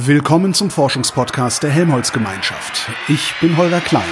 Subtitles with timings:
[0.00, 2.88] Willkommen zum Forschungspodcast der Helmholtz Gemeinschaft.
[3.08, 4.04] Ich bin Holger Klein.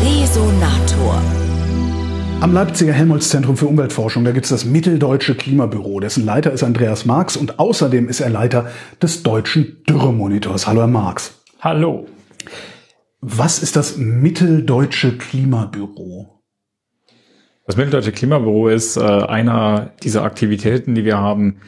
[0.00, 1.20] Resonator.
[2.40, 6.00] Am Leipziger Helmholtz Zentrum für Umweltforschung, da gibt es das Mitteldeutsche Klimabüro.
[6.00, 8.70] Dessen Leiter ist Andreas Marx und außerdem ist er Leiter
[9.02, 10.66] des deutschen Dürremonitors.
[10.66, 11.38] Hallo, Herr Marx.
[11.60, 12.06] Hallo.
[13.20, 16.40] Was ist das Mitteldeutsche Klimabüro?
[17.66, 21.60] Das Mitteldeutsche Klimabüro ist äh, einer dieser Aktivitäten, die wir haben,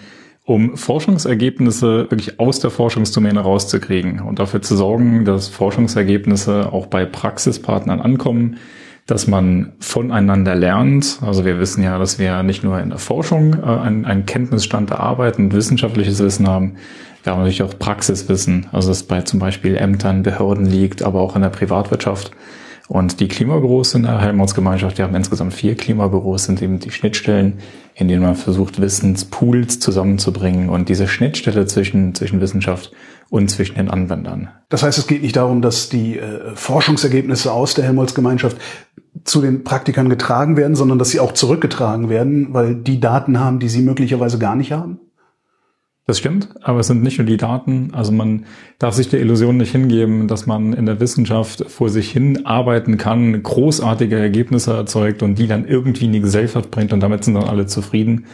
[0.45, 7.07] um Forschungsergebnisse wirklich aus der Forschungsdomäne rauszukriegen und dafür zu sorgen, dass Forschungsergebnisse auch bei
[7.07, 8.59] Praxispartnern ankommen,
[9.07, 11.19] dass man voneinander lernt.
[11.23, 14.91] Also wir wissen ja, dass wir nicht nur in der Forschung äh, einen, einen Kenntnisstand
[14.91, 16.77] erarbeiten, wissenschaftliches Wissen haben,
[17.25, 21.35] wir haben natürlich auch Praxiswissen, also das bei zum Beispiel Ämtern, Behörden liegt, aber auch
[21.37, 22.33] in der Privatwirtschaft.
[22.89, 27.61] Und die Klimabüros in der Helmholtz-Gemeinschaft, wir haben insgesamt vier Klimabüros, sind eben die Schnittstellen,
[27.95, 32.93] in denen man versucht, Wissenspools zusammenzubringen und diese Schnittstelle zwischen, zwischen Wissenschaft
[33.31, 34.51] und zwischen den Anwendern.
[34.69, 38.59] Das heißt, es geht nicht darum, dass die äh, Forschungsergebnisse aus der Helmholtz-Gemeinschaft
[39.25, 43.61] zu den Praktikern getragen werden, sondern dass sie auch zurückgetragen werden, weil die Daten haben,
[43.61, 45.01] die sie möglicherweise gar nicht haben?
[46.07, 47.91] Das stimmt, aber es sind nicht nur die Daten.
[47.95, 48.45] Also man
[48.79, 52.99] darf sich der Illusion nicht hingeben, dass man in der Wissenschaft vor sich hin arbeiten
[52.99, 57.35] kann, großartige Ergebnisse erzeugt und die dann irgendwie in die Gesellschaft bringt und damit sind
[57.35, 58.27] dann alle zufrieden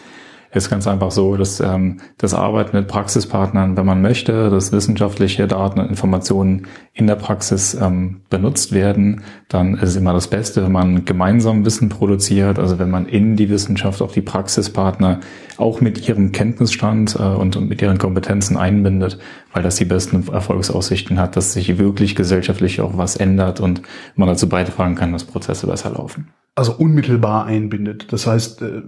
[0.53, 5.47] ist ganz einfach so, dass ähm, das Arbeiten mit Praxispartnern, wenn man möchte, dass wissenschaftliche
[5.47, 10.65] Daten und Informationen in der Praxis ähm, benutzt werden, dann ist es immer das Beste,
[10.65, 15.21] wenn man gemeinsam Wissen produziert, also wenn man in die Wissenschaft auch die Praxispartner
[15.61, 19.19] auch mit ihrem Kenntnisstand äh, und, und mit ihren Kompetenzen einbindet,
[19.53, 23.83] weil das die besten Erfolgsaussichten hat, dass sich wirklich gesellschaftlich auch was ändert und
[24.17, 26.29] man dazu beitragen kann, dass Prozesse besser laufen
[26.61, 28.13] also unmittelbar einbindet.
[28.13, 28.83] Das heißt, äh,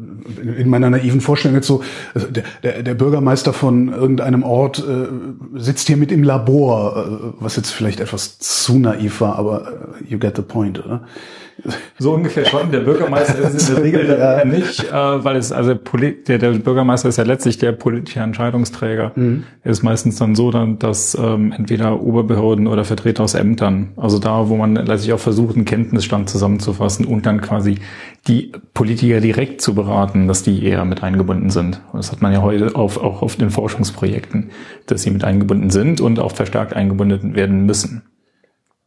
[0.58, 5.06] in meiner naiven Vorstellung jetzt so, also der, der, Bürgermeister von irgendeinem Ort äh,
[5.58, 9.72] sitzt hier mit im Labor, äh, was jetzt vielleicht etwas zu naiv war, aber
[10.12, 11.02] you get the point, oder?
[11.98, 12.72] So ungefähr schon.
[12.72, 14.44] Der Bürgermeister ist in der Regel ja.
[14.44, 19.12] nicht, äh, weil es also der, der Bürgermeister ist ja letztlich der politische Entscheidungsträger.
[19.14, 19.44] Mhm.
[19.62, 24.48] Ist meistens dann so, dann, dass ähm, entweder Oberbehörden oder Vertreter aus Ämtern, also da,
[24.48, 27.78] wo man letztlich auch versucht, einen Kenntnisstand zusammenzufassen und dann quasi
[28.26, 31.80] die Politiker direkt zu beraten, dass die eher mit eingebunden sind.
[31.92, 34.50] Das hat man ja heute auf, auch auf den Forschungsprojekten,
[34.86, 38.02] dass sie mit eingebunden sind und auch verstärkt eingebunden werden müssen.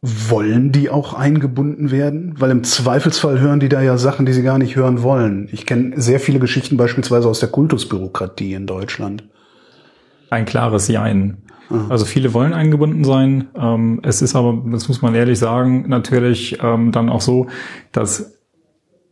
[0.02, 2.34] Wollen die auch eingebunden werden?
[2.38, 5.48] Weil im Zweifelsfall hören die da ja Sachen, die sie gar nicht hören wollen.
[5.50, 9.24] Ich kenne sehr viele Geschichten beispielsweise aus der Kultusbürokratie in Deutschland.
[10.30, 11.38] Ein klares Jein.
[11.70, 11.86] Ah.
[11.88, 13.48] Also viele wollen eingebunden sein.
[13.56, 17.46] Ähm, es ist aber, das muss man ehrlich sagen, natürlich ähm, dann auch so,
[17.92, 18.35] dass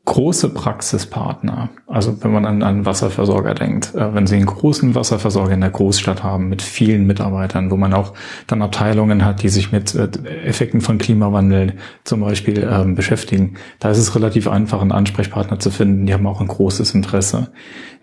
[0.06, 5.54] große Praxispartner, also wenn man an, an Wasserversorger denkt, äh, wenn Sie einen großen Wasserversorger
[5.54, 8.12] in der Großstadt haben mit vielen Mitarbeitern, wo man auch
[8.46, 10.08] dann Abteilungen hat, die sich mit äh,
[10.44, 15.70] Effekten von Klimawandel zum Beispiel ähm, beschäftigen, da ist es relativ einfach, einen Ansprechpartner zu
[15.70, 16.04] finden.
[16.04, 17.52] Die haben auch ein großes Interesse.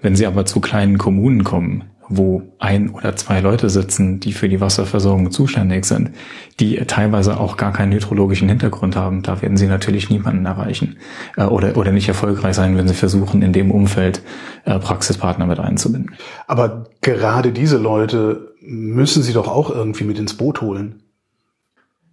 [0.02, 1.84] Wenn Sie aber zu kleinen Kommunen kommen,
[2.18, 6.12] wo ein oder zwei Leute sitzen, die für die Wasserversorgung zuständig sind,
[6.60, 10.98] die teilweise auch gar keinen hydrologischen Hintergrund haben, da werden sie natürlich niemanden erreichen
[11.38, 14.22] äh, oder, oder nicht erfolgreich sein, wenn sie versuchen, in dem Umfeld
[14.66, 16.16] äh, Praxispartner mit einzubinden.
[16.48, 21.02] Aber gerade diese Leute müssen sie doch auch irgendwie mit ins Boot holen.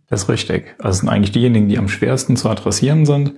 [0.08, 0.74] Das ist richtig.
[0.78, 3.34] Also sind eigentlich diejenigen, die am schwersten zu adressieren sind.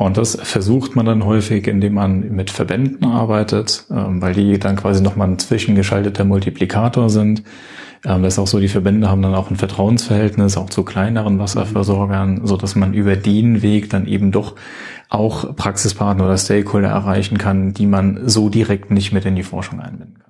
[0.00, 4.76] Und das versucht man dann häufig, indem man mit Verbänden arbeitet, ähm, weil die dann
[4.76, 7.42] quasi nochmal ein zwischengeschalteter Multiplikator sind.
[8.06, 11.38] Ähm, das ist auch so, die Verbände haben dann auch ein Vertrauensverhältnis auch zu kleineren
[11.38, 14.56] Wasserversorgern, so dass man über den Weg dann eben doch
[15.10, 19.80] auch Praxispartner oder Stakeholder erreichen kann, die man so direkt nicht mit in die Forschung
[19.80, 20.29] einbinden kann.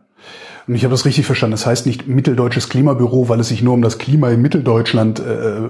[0.70, 1.50] Und ich habe das richtig verstanden.
[1.50, 5.69] Das heißt nicht Mitteldeutsches Klimabüro, weil es sich nur um das Klima in Mitteldeutschland äh,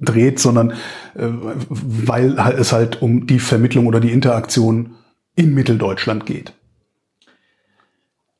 [0.00, 0.72] dreht, sondern
[1.14, 1.28] äh,
[1.68, 4.96] weil es halt um die Vermittlung oder die Interaktion
[5.36, 6.52] in Mitteldeutschland geht.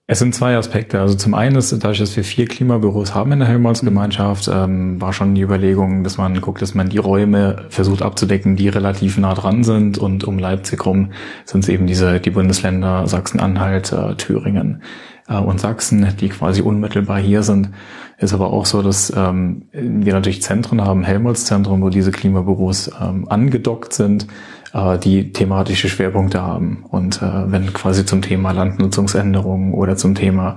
[0.07, 1.01] Es sind zwei Aspekte.
[1.01, 5.15] Also zum einen ist, dadurch, dass wir vier Klimabüros haben in der Helmholtz-Gemeinschaft, ähm, war
[5.15, 9.33] schon die Überlegung, dass man guckt, dass man die Räume versucht abzudecken, die relativ nah
[9.33, 9.97] dran sind.
[9.97, 11.13] Und um Leipzig rum
[11.47, 14.83] sind es eben diese die Bundesländer Sachsen-Anhalt, äh, Thüringen
[15.27, 17.71] äh, und Sachsen, die quasi unmittelbar hier sind.
[18.19, 23.27] Ist aber auch so, dass ähm, wir natürlich Zentren haben, Helmholtz-Zentrum, wo diese Klimabüros ähm,
[23.27, 24.27] angedockt sind,
[24.75, 26.85] äh, die thematische Schwerpunkte haben.
[26.91, 30.57] Und äh, wenn quasi zum Thema Landnutzungsänderungen oder zum Thema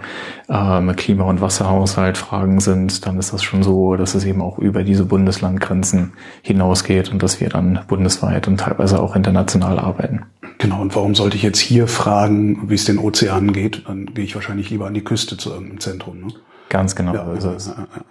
[0.50, 4.58] ähm, Klima- und Wasserhaushalt Fragen sind, dann ist das schon so, dass es eben auch
[4.58, 10.26] über diese Bundeslandgrenzen hinausgeht und dass wir dann bundesweit und teilweise auch international arbeiten.
[10.58, 13.88] Genau, und warum sollte ich jetzt hier fragen, wie es den Ozeanen geht?
[13.88, 16.20] Dann gehe ich wahrscheinlich lieber an die Küste zu irgendeinem Zentrum.
[16.22, 16.28] Ne?
[16.70, 17.14] Ganz genau.
[17.14, 17.76] Ja, so ja, ist es.
[17.78, 18.02] ja, ja.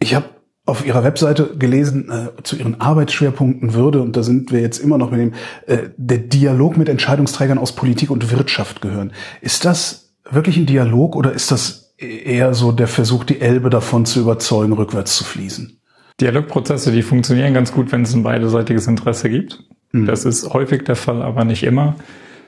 [0.00, 0.26] Ich habe
[0.66, 4.98] auf Ihrer Webseite gelesen äh, zu Ihren Arbeitsschwerpunkten würde, und da sind wir jetzt immer
[4.98, 5.32] noch mit dem,
[5.66, 9.12] äh, der Dialog mit Entscheidungsträgern aus Politik und Wirtschaft gehören.
[9.40, 14.06] Ist das wirklich ein Dialog oder ist das eher so der Versuch, die Elbe davon
[14.06, 15.80] zu überzeugen, rückwärts zu fließen?
[16.20, 19.64] Dialogprozesse, die funktionieren ganz gut, wenn es ein beidseitiges Interesse gibt.
[19.92, 20.06] Mhm.
[20.06, 21.96] Das ist häufig der Fall, aber nicht immer.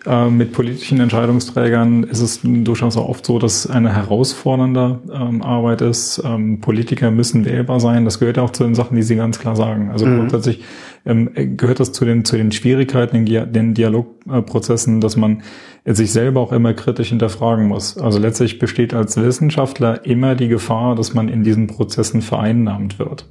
[0.07, 5.81] Äh, Mit politischen Entscheidungsträgern ist es durchaus auch oft so, dass eine herausfordernde ähm, Arbeit
[5.81, 6.23] ist.
[6.25, 8.05] Ähm, Politiker müssen wählbar sein.
[8.05, 9.91] Das gehört auch zu den Sachen, die Sie ganz klar sagen.
[9.91, 10.19] Also Mhm.
[10.19, 10.63] grundsätzlich
[11.05, 15.43] ähm, gehört das zu den, zu den Schwierigkeiten in den Dialogprozessen, dass man
[15.85, 17.97] sich selber auch immer kritisch hinterfragen muss.
[17.99, 23.27] Also letztlich besteht als Wissenschaftler immer die Gefahr, dass man in diesen Prozessen vereinnahmt wird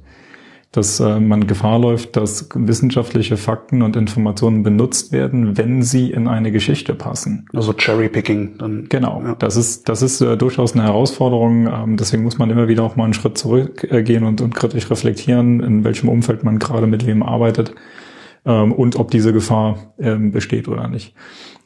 [0.76, 6.28] dass äh, man Gefahr läuft, dass wissenschaftliche Fakten und Informationen benutzt werden, wenn sie in
[6.28, 7.46] eine Geschichte passen.
[7.54, 8.86] Also Cherrypicking dann.
[8.88, 9.34] Genau, Ja.
[9.38, 11.66] das ist das ist äh, durchaus eine Herausforderung.
[11.66, 15.60] Ähm, deswegen muss man immer wieder auch mal einen Schritt zurückgehen und, und kritisch reflektieren,
[15.60, 17.74] in welchem Umfeld man gerade mit wem arbeitet
[18.46, 21.14] ähm, und ob diese Gefahr ähm, besteht oder nicht.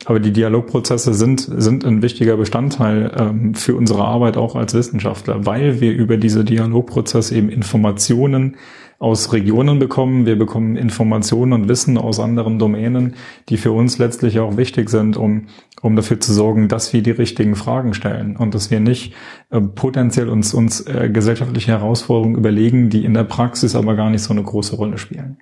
[0.06, 5.44] Aber die Dialogprozesse sind, sind ein wichtiger Bestandteil ähm, für unsere Arbeit auch als Wissenschaftler,
[5.46, 8.56] weil wir über diese Dialogprozesse eben Informationen
[9.00, 10.26] aus Regionen bekommen.
[10.26, 13.16] Wir bekommen Informationen und Wissen aus anderen Domänen,
[13.48, 15.46] die für uns letztlich auch wichtig sind, um,
[15.80, 19.14] um dafür zu sorgen, dass wir die richtigen Fragen stellen und dass wir nicht
[19.48, 24.22] äh, potenziell uns, uns äh, gesellschaftliche Herausforderungen überlegen, die in der Praxis aber gar nicht
[24.22, 25.38] so eine große Rolle spielen.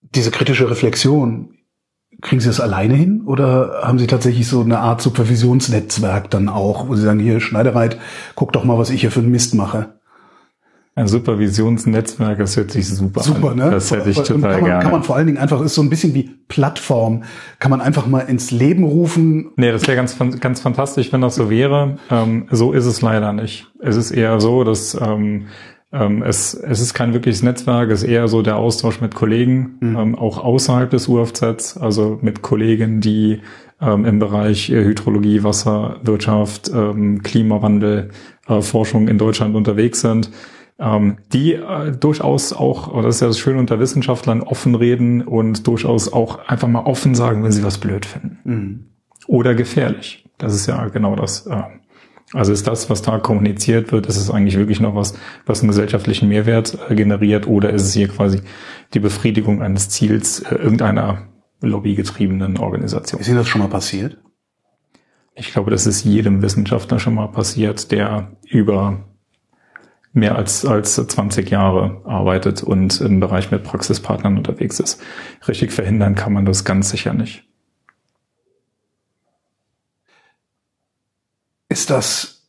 [0.00, 1.54] Diese kritische Reflexion,
[2.22, 6.88] kriegen Sie das alleine hin oder haben Sie tatsächlich so eine Art Supervisionsnetzwerk dann auch,
[6.88, 7.98] wo Sie sagen, hier Schneidereit,
[8.34, 9.97] guck doch mal, was ich hier für einen Mist mache.
[10.98, 13.58] Ein Supervisionsnetzwerk, das hört sich super, Super, an.
[13.58, 13.70] ne?
[13.70, 14.82] Das hätte ich total kann man, gerne.
[14.82, 17.22] Kann man vor allen Dingen einfach, ist so ein bisschen wie Plattform,
[17.60, 19.52] kann man einfach mal ins Leben rufen.
[19.54, 21.98] Nee, das wäre ganz, ganz fantastisch, wenn das so wäre.
[22.10, 23.68] Ähm, so ist es leider nicht.
[23.78, 25.46] Es ist eher so, dass ähm,
[25.92, 29.78] ähm, es, es ist kein wirkliches Netzwerk, es ist eher so der Austausch mit Kollegen,
[29.80, 33.40] ähm, auch außerhalb des UFZ, also mit Kollegen, die
[33.80, 38.10] ähm, im Bereich äh, Hydrologie, Wasserwirtschaft, ähm, Klimawandel,
[38.48, 40.32] äh, Forschung in Deutschland unterwegs sind
[40.80, 45.66] die äh, durchaus auch, oder das ist ja das Schöne unter Wissenschaftlern, offen reden und
[45.66, 48.38] durchaus auch einfach mal offen sagen, wenn sie was blöd finden.
[49.26, 50.24] Oder gefährlich.
[50.38, 51.46] Das ist ja genau das.
[51.48, 51.62] Äh,
[52.32, 55.14] also ist das, was da kommuniziert wird, ist es eigentlich wirklich noch was,
[55.46, 58.40] was einen gesellschaftlichen Mehrwert äh, generiert, oder ist es hier quasi
[58.94, 61.28] die Befriedigung eines Ziels äh, irgendeiner
[61.60, 63.20] lobbygetriebenen Organisation?
[63.20, 64.18] Ist Ihnen das schon mal passiert?
[65.34, 69.04] Ich glaube, das ist jedem Wissenschaftler schon mal passiert, der über
[70.12, 75.00] mehr als, als 20 Jahre arbeitet und im Bereich mit Praxispartnern unterwegs ist.
[75.46, 77.44] Richtig verhindern kann man das ganz sicher nicht.
[81.68, 82.48] Ist das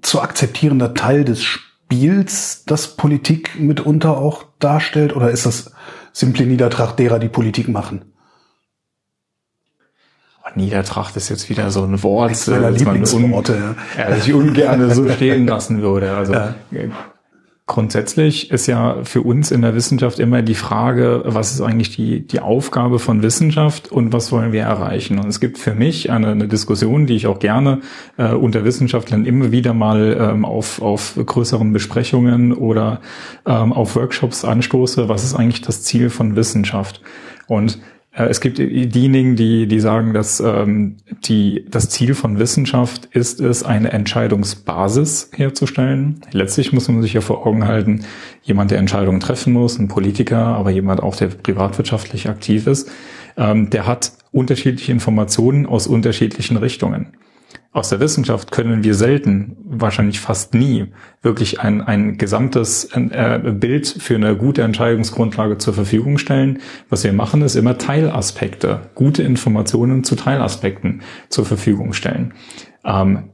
[0.00, 5.72] zu akzeptierender Teil des Spiels, das Politik mitunter auch darstellt, oder ist das
[6.12, 8.12] simple Niedertracht derer, die Politik machen?
[10.54, 13.74] Niedertracht ist jetzt wieder so ein Wort, Eines meiner äh, das man un- ja.
[13.98, 16.12] ja, das ich ungern so stehen lassen würde.
[16.16, 16.54] Also Ja.
[16.72, 16.88] äh,
[17.66, 22.26] grundsätzlich ist ja für uns in der Wissenschaft immer die Frage, was ist eigentlich die,
[22.26, 25.18] die Aufgabe von Wissenschaft und was wollen wir erreichen?
[25.18, 27.80] Und es gibt für mich eine, eine Diskussion, die ich auch gerne
[28.16, 33.02] äh, unter Wissenschaftlern immer wieder mal ähm, auf, auf größeren Besprechungen oder
[33.46, 35.10] ähm, auf Workshops anstoße.
[35.10, 37.02] Was ist eigentlich das Ziel von Wissenschaft?
[37.48, 37.78] Und
[38.12, 43.62] es gibt diejenigen, die, die sagen, dass ähm, die, das Ziel von Wissenschaft ist es,
[43.62, 46.20] eine Entscheidungsbasis herzustellen.
[46.32, 48.04] Letztlich muss man sich ja vor Augen halten,
[48.42, 52.90] jemand, der Entscheidungen treffen muss, ein Politiker, aber jemand auch, der privatwirtschaftlich aktiv ist,
[53.36, 57.12] ähm, der hat unterschiedliche Informationen aus unterschiedlichen Richtungen.
[57.70, 60.86] Aus der Wissenschaft können wir selten, wahrscheinlich fast nie,
[61.20, 66.60] wirklich ein, ein gesamtes äh, Bild für eine gute Entscheidungsgrundlage zur Verfügung stellen.
[66.88, 72.32] Was wir machen, ist immer Teilaspekte, gute Informationen zu Teilaspekten zur Verfügung stellen.
[72.84, 73.30] Ähm,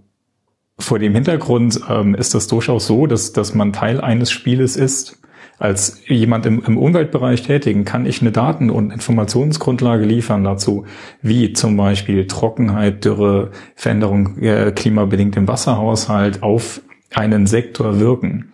[0.78, 5.20] vor dem Hintergrund ähm, ist das durchaus so, dass, dass man Teil eines Spieles ist.
[5.58, 10.84] Als jemand im, im Umweltbereich tätigen kann ich eine Daten- und Informationsgrundlage liefern dazu,
[11.22, 16.80] wie zum Beispiel Trockenheit, Dürre, Veränderung äh, klimabedingt im Wasserhaushalt auf
[17.14, 18.52] einen Sektor wirken.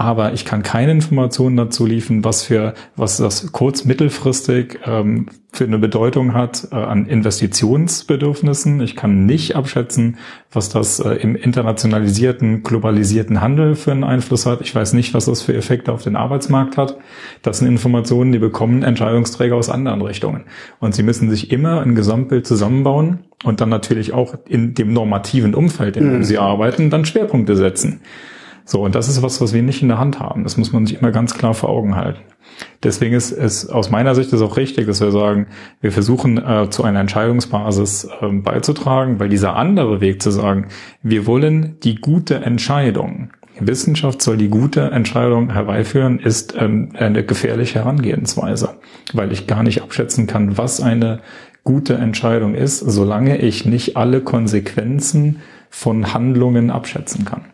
[0.00, 5.64] Aber ich kann keine Informationen dazu liefern, was für was das kurz mittelfristig ähm, für
[5.64, 8.80] eine Bedeutung hat äh, an Investitionsbedürfnissen.
[8.80, 10.16] Ich kann nicht abschätzen,
[10.50, 14.62] was das äh, im internationalisierten, globalisierten Handel für einen Einfluss hat.
[14.62, 16.96] Ich weiß nicht, was das für Effekte auf den Arbeitsmarkt hat.
[17.42, 20.44] Das sind Informationen, die bekommen Entscheidungsträger aus anderen Richtungen.
[20.78, 25.54] Und sie müssen sich immer ein Gesamtbild zusammenbauen und dann natürlich auch in dem normativen
[25.54, 26.24] Umfeld, in dem mhm.
[26.24, 28.00] sie arbeiten, dann Schwerpunkte setzen.
[28.70, 30.44] So, und das ist was, was wir nicht in der Hand haben.
[30.44, 32.20] Das muss man sich immer ganz klar vor Augen halten.
[32.84, 35.48] Deswegen ist es aus meiner Sicht ist auch richtig, dass wir sagen,
[35.80, 40.68] wir versuchen äh, zu einer Entscheidungsbasis äh, beizutragen, weil dieser andere Weg zu sagen,
[41.02, 47.80] wir wollen die gute Entscheidung, Wissenschaft soll die gute Entscheidung herbeiführen, ist ähm, eine gefährliche
[47.80, 48.76] Herangehensweise,
[49.12, 51.22] weil ich gar nicht abschätzen kann, was eine
[51.64, 57.46] gute Entscheidung ist, solange ich nicht alle Konsequenzen von Handlungen abschätzen kann.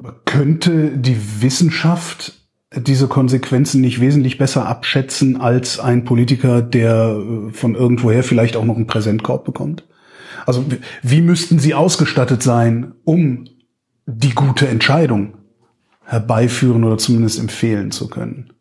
[0.00, 2.32] Aber könnte die Wissenschaft
[2.74, 8.64] diese Konsequenzen nicht wesentlich besser abschätzen als ein Politiker, der äh, von irgendwoher vielleicht auch
[8.64, 9.84] noch einen Präsentkorb bekommt?
[10.46, 10.64] Also
[11.02, 13.44] wie müssten sie ausgestattet sein, um
[14.06, 15.34] die gute Entscheidung
[16.06, 18.54] herbeiführen oder zumindest empfehlen zu können?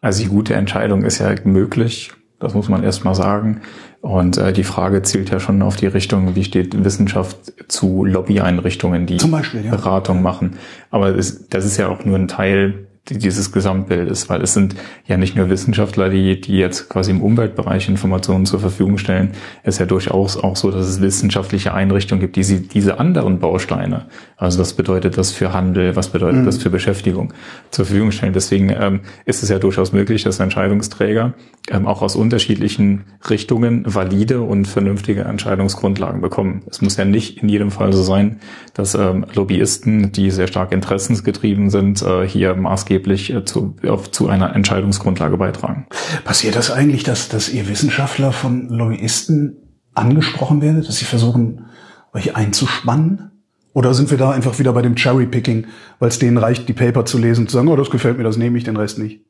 [0.00, 3.60] Also die gute Entscheidung ist ja möglich, das muss man erst mal sagen.
[4.00, 9.06] Und äh, die Frage zielt ja schon auf die Richtung, wie steht Wissenschaft zu Lobbyeinrichtungen,
[9.06, 9.70] die Beispiel, ja.
[9.70, 10.56] Beratung machen.
[10.90, 14.76] Aber das, das ist ja auch nur ein Teil dieses Gesamtbild ist, weil es sind
[15.06, 19.32] ja nicht nur Wissenschaftler, die, die jetzt quasi im Umweltbereich Informationen zur Verfügung stellen.
[19.62, 23.40] Es ist ja durchaus auch so, dass es wissenschaftliche Einrichtungen gibt, die sie, diese anderen
[23.40, 26.46] Bausteine, also was bedeutet das für Handel, was bedeutet mhm.
[26.46, 27.32] das für Beschäftigung,
[27.70, 28.32] zur Verfügung stellen.
[28.32, 31.34] Deswegen ähm, ist es ja durchaus möglich, dass Entscheidungsträger
[31.70, 36.62] ähm, auch aus unterschiedlichen Richtungen valide und vernünftige Entscheidungsgrundlagen bekommen.
[36.70, 38.40] Es muss ja nicht in jedem Fall so sein,
[38.74, 44.10] dass ähm, Lobbyisten, die sehr stark interessensgetrieben sind, äh, hier maßgeblich maßgeblich äh, zu, auf,
[44.10, 45.86] zu einer Entscheidungsgrundlage beitragen.
[46.24, 49.56] Passiert das eigentlich, dass, dass ihr Wissenschaftler von Lobbyisten
[49.94, 51.66] angesprochen werdet, dass sie versuchen,
[52.12, 53.30] euch einzuspannen?
[53.72, 55.66] Oder sind wir da einfach wieder bei dem Cherry-Picking,
[56.00, 58.24] weil es denen reicht, die Paper zu lesen und zu sagen, oh, das gefällt mir,
[58.24, 59.20] das nehme ich, den Rest nicht?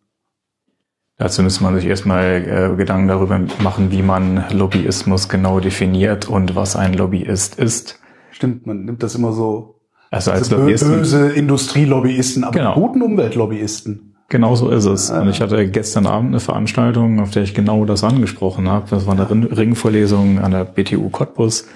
[1.18, 6.56] Dazu müsste man sich erstmal äh, Gedanken darüber machen, wie man Lobbyismus genau definiert und
[6.56, 8.00] was ein Lobbyist ist.
[8.30, 9.79] Stimmt, man nimmt das immer so
[10.10, 10.90] also als also Lobbyisten.
[10.90, 12.74] Böse Industrielobbyisten, aber genau.
[12.74, 14.10] guten Umweltlobbyisten.
[14.28, 15.10] Genau so ist es.
[15.10, 18.86] Und ich hatte gestern Abend eine Veranstaltung, auf der ich genau das angesprochen habe.
[18.88, 21.66] Das war eine Ringvorlesung an der BTU Cottbus,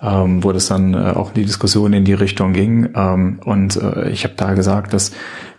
[0.00, 2.88] ähm, wo das dann äh, auch die Diskussion in die Richtung ging.
[2.94, 5.12] Ähm, und äh, ich habe da gesagt, dass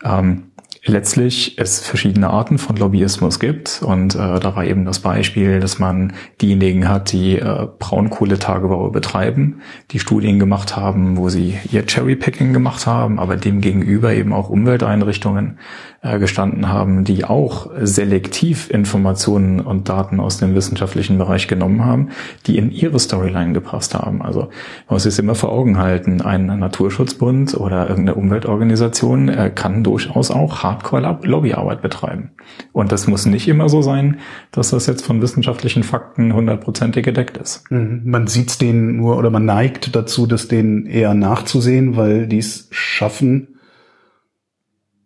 [0.04, 0.46] ähm,
[0.84, 3.84] letztlich es verschiedene Arten von Lobbyismus gibt.
[3.84, 9.62] Und äh, da war eben das Beispiel, dass man diejenigen hat, die äh, Braunkohletagebau betreiben,
[9.92, 14.50] die Studien gemacht haben, wo sie ihr Cherrypicking gemacht haben, aber dem gegenüber eben auch
[14.50, 15.60] Umwelteinrichtungen
[16.02, 22.10] äh, gestanden haben, die auch selektiv Informationen und Daten aus dem wissenschaftlichen Bereich genommen haben,
[22.48, 24.24] die in ihre Storyline gepasst haben.
[24.24, 24.42] Also
[24.88, 30.32] man muss es immer vor Augen halten, ein Naturschutzbund oder irgendeine Umweltorganisation äh, kann durchaus
[30.32, 32.32] auch Hardcore-Lobbyarbeit betreiben.
[32.72, 34.20] Und das muss nicht immer so sein,
[34.52, 37.70] dass das jetzt von wissenschaftlichen Fakten hundertprozentig gedeckt ist.
[37.72, 38.02] Mhm.
[38.06, 42.40] Man sieht es denen nur oder man neigt dazu, das denen eher nachzusehen, weil die
[42.40, 43.60] es schaffen,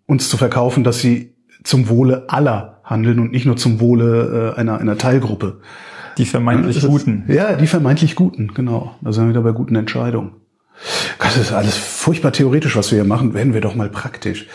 [0.06, 4.60] uns zu verkaufen, dass sie zum Wohle aller handeln und nicht nur zum Wohle äh,
[4.60, 5.62] einer, einer Teilgruppe.
[6.18, 7.26] Die vermeintlich ist, Guten.
[7.28, 8.96] Ja, die vermeintlich Guten, genau.
[9.02, 10.32] Da sind wir wieder bei guten Entscheidungen.
[11.20, 13.34] Das ist alles furchtbar theoretisch, was wir hier machen.
[13.34, 14.46] Werden wir doch mal praktisch.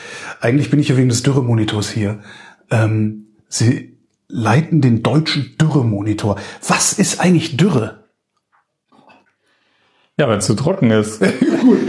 [0.41, 2.21] Eigentlich bin ich ja wegen des Dürremonitors hier.
[2.71, 6.37] Ähm, Sie leiten den deutschen Dürremonitor.
[6.69, 8.05] Was ist eigentlich Dürre?
[10.17, 11.19] Ja, wenn es zu trocken ist.
[11.61, 11.81] Gut,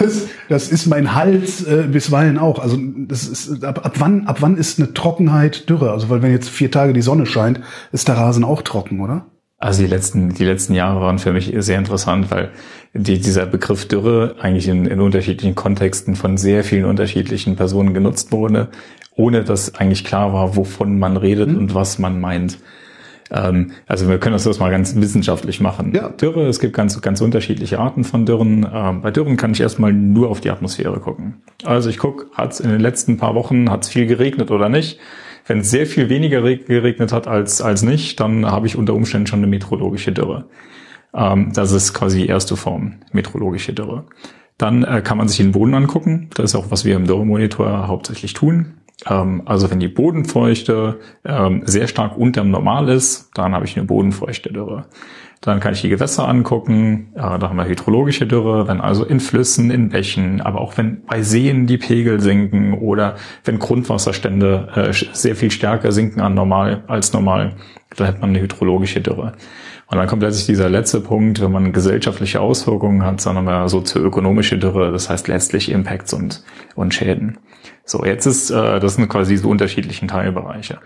[0.00, 2.58] das, das ist mein Hals äh, bisweilen auch.
[2.58, 5.92] Also das ist ab, ab wann ab wann ist eine Trockenheit Dürre?
[5.92, 7.60] Also weil wenn jetzt vier Tage die Sonne scheint,
[7.92, 9.26] ist der Rasen auch trocken, oder?
[9.64, 12.50] Also die letzten die letzten Jahre waren für mich sehr interessant, weil
[12.92, 18.30] die, dieser Begriff Dürre eigentlich in, in unterschiedlichen Kontexten von sehr vielen unterschiedlichen Personen genutzt
[18.30, 18.68] wurde,
[19.16, 21.56] ohne dass eigentlich klar war, wovon man redet mhm.
[21.56, 22.58] und was man meint.
[23.30, 25.94] Ähm, also wir können das mal ganz wissenschaftlich machen.
[25.94, 26.10] Ja.
[26.10, 28.68] Dürre, es gibt ganz, ganz unterschiedliche Arten von Dürren.
[28.70, 31.36] Ähm, bei Dürren kann ich erstmal nur auf die Atmosphäre gucken.
[31.64, 34.68] Also ich gucke, hat es in den letzten paar Wochen, hat es viel geregnet oder
[34.68, 35.00] nicht?
[35.46, 39.26] Wenn es sehr viel weniger geregnet hat als, als nicht, dann habe ich unter Umständen
[39.26, 40.46] schon eine meteorologische Dürre.
[41.14, 44.04] Ähm, das ist quasi die erste Form, meteorologische Dürre.
[44.58, 46.30] Dann äh, kann man sich den Boden angucken.
[46.34, 48.74] Das ist auch, was wir im Dürremonitor hauptsächlich tun.
[49.06, 53.86] Ähm, also wenn die Bodenfeuchte ähm, sehr stark unterm Normal ist, dann habe ich eine
[53.86, 54.86] bodenfeuchte Dürre.
[55.44, 57.12] Dann kann ich die Gewässer angucken.
[57.14, 61.04] Ja, da haben wir hydrologische Dürre, wenn also in Flüssen, in Bächen, aber auch wenn
[61.04, 66.84] bei Seen die Pegel sinken oder wenn Grundwasserstände äh, sehr viel stärker sinken an normal
[66.86, 67.56] als normal,
[67.96, 69.34] dann hat man eine hydrologische Dürre.
[69.86, 74.56] Und dann kommt letztlich dieser letzte Punkt, wenn man gesellschaftliche Auswirkungen hat, sondern mehr sozioökonomische
[74.56, 76.42] Dürre, das heißt letztlich Impacts und,
[76.74, 77.36] und Schäden.
[77.84, 80.78] So, jetzt ist, äh, das sind quasi diese unterschiedlichen Teilbereiche.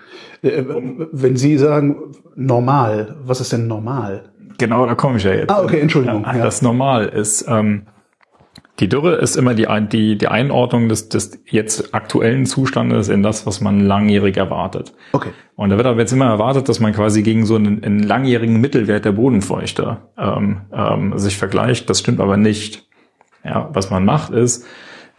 [0.42, 0.64] Äh,
[1.12, 1.96] wenn Sie sagen
[2.34, 4.32] normal, was ist denn normal?
[4.58, 5.50] Genau, da komme ich ja jetzt.
[5.50, 6.24] Ah, okay, Entschuldigung.
[6.24, 7.86] Ja, das Normal ist, ähm,
[8.80, 13.46] die Dürre ist immer die, die, die Einordnung des, des jetzt aktuellen Zustandes in das,
[13.46, 14.92] was man langjährig erwartet.
[15.12, 15.30] Okay.
[15.56, 18.60] Und da wird aber jetzt immer erwartet, dass man quasi gegen so einen, einen langjährigen
[18.60, 21.88] Mittelwert der Bodenfeuchte ähm, ähm, sich vergleicht.
[21.90, 22.86] Das stimmt aber nicht.
[23.44, 24.66] Ja, was man macht ist,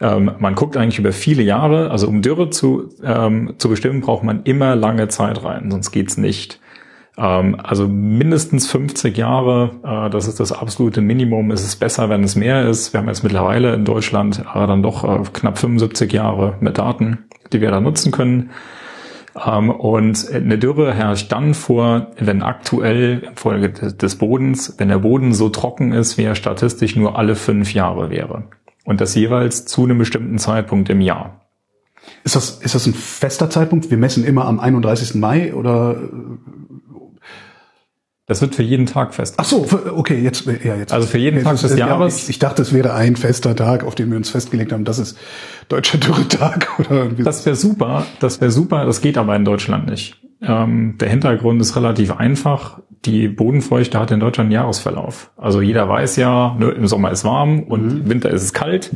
[0.01, 4.24] ähm, man guckt eigentlich über viele Jahre, also um Dürre zu, ähm, zu bestimmen, braucht
[4.24, 6.60] man immer lange Zeit rein, sonst geht's nicht.
[7.20, 11.52] Ähm, also mindestens 50 Jahre, äh, das ist das absolute Minimum.
[11.52, 12.94] Es ist besser, wenn es mehr ist.
[12.94, 17.26] Wir haben jetzt mittlerweile in Deutschland äh, dann doch äh, knapp 75 Jahre mit Daten,
[17.52, 18.52] die wir da nutzen können.
[19.46, 25.34] Ähm, und eine Dürre herrscht dann vor, wenn aktuell infolge des Bodens, wenn der Boden
[25.34, 28.44] so trocken ist, wie er statistisch nur alle fünf Jahre wäre.
[28.86, 31.42] Und das jeweils zu einem bestimmten Zeitpunkt im Jahr.
[32.24, 33.92] Ist das, ist das ein fester Zeitpunkt?
[33.92, 35.16] Wir messen immer am 31.
[35.16, 35.98] Mai oder
[38.30, 39.34] das wird für jeden Tag fest.
[39.38, 40.94] Ach so, okay, jetzt, ja, jetzt.
[40.94, 42.26] Also für jeden Tag des ja, Jahres.
[42.26, 44.86] Ich, ich, dachte, es wäre ein fester Tag, auf den wir uns festgelegt haben.
[44.86, 45.18] Das ist
[45.68, 47.24] deutscher Dürretag oder irgendwie.
[47.24, 50.22] Das wäre super, das wäre super, das geht aber in Deutschland nicht.
[50.44, 52.80] Ähm, der Hintergrund ist relativ einfach.
[53.06, 55.32] Die Bodenfeuchte hat in Deutschland einen Jahresverlauf.
[55.36, 58.02] Also jeder weiß ja, ne, im Sommer ist warm und mhm.
[58.02, 58.92] im Winter ist es kalt.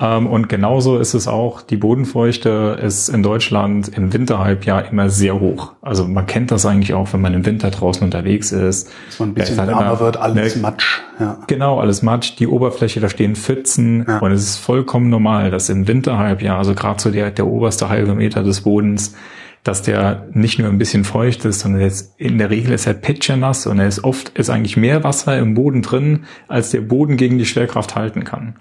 [0.00, 5.38] Ähm, und genauso ist es auch, die Bodenfeuchte ist in Deutschland im Winterhalbjahr immer sehr
[5.38, 5.72] hoch.
[5.82, 8.90] Also man kennt das eigentlich auch, wenn man im Winter draußen unterwegs ist.
[9.06, 11.00] Dass man ein bisschen halt wärmer wird, alles ne, Matsch.
[11.20, 11.38] Ja.
[11.46, 14.18] Genau, alles Matsch, die Oberfläche, da stehen Pfützen ja.
[14.18, 18.14] und es ist vollkommen normal, dass im Winterhalbjahr, also gerade so der, der oberste halbe
[18.16, 19.14] Meter des Bodens,
[19.62, 22.94] dass der nicht nur ein bisschen feucht ist, sondern jetzt in der Regel ist er
[22.94, 27.16] pitchernass und er ist oft, ist eigentlich mehr Wasser im Boden drin, als der Boden
[27.16, 28.56] gegen die Schwerkraft halten kann.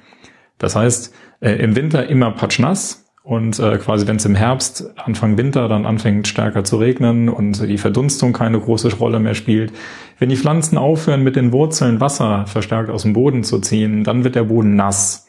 [0.63, 5.37] Das heißt, äh, im Winter immer patschnass und äh, quasi wenn es im Herbst, Anfang
[5.37, 9.71] Winter dann anfängt stärker zu regnen und die Verdunstung keine große Rolle mehr spielt,
[10.19, 14.23] wenn die Pflanzen aufhören mit den Wurzeln Wasser verstärkt aus dem Boden zu ziehen, dann
[14.23, 15.27] wird der Boden nass.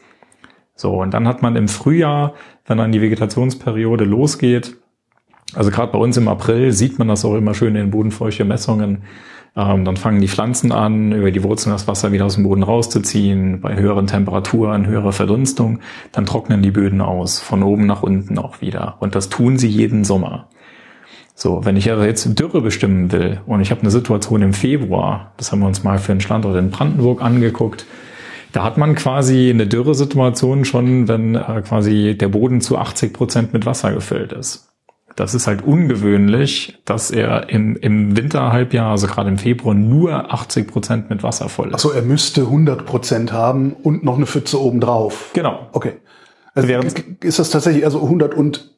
[0.77, 2.35] So, und dann hat man im Frühjahr,
[2.67, 4.77] wenn dann die Vegetationsperiode losgeht,
[5.55, 8.45] also gerade bei uns im April sieht man das auch immer schön in den bodenfeuchte
[8.45, 9.03] Messungen,
[9.57, 12.63] ähm, dann fangen die Pflanzen an, über die Wurzeln das Wasser wieder aus dem Boden
[12.63, 15.79] rauszuziehen, bei höheren Temperaturen, höherer Verdunstung.
[16.13, 18.97] Dann trocknen die Böden aus, von oben nach unten auch wieder.
[18.99, 20.49] Und das tun sie jeden Sommer.
[21.37, 25.33] So, wenn ich aber jetzt Dürre bestimmen will und ich habe eine Situation im Februar,
[25.37, 27.87] das haben wir uns mal für einen Standort in Brandenburg angeguckt,
[28.53, 33.53] da hat man quasi eine Dürresituation schon, wenn äh, quasi der Boden zu 80 Prozent
[33.53, 34.74] mit Wasser gefüllt ist
[35.17, 40.67] das ist halt ungewöhnlich, dass er im, im Winterhalbjahr, also gerade im Februar, nur 80
[40.67, 41.75] Prozent mit Wasser voll ist.
[41.75, 45.31] Achso, er müsste 100 Prozent haben und noch eine Pfütze obendrauf.
[45.35, 45.69] Genau.
[45.73, 45.95] Okay.
[46.55, 48.75] Also Während ist das tatsächlich also 100 und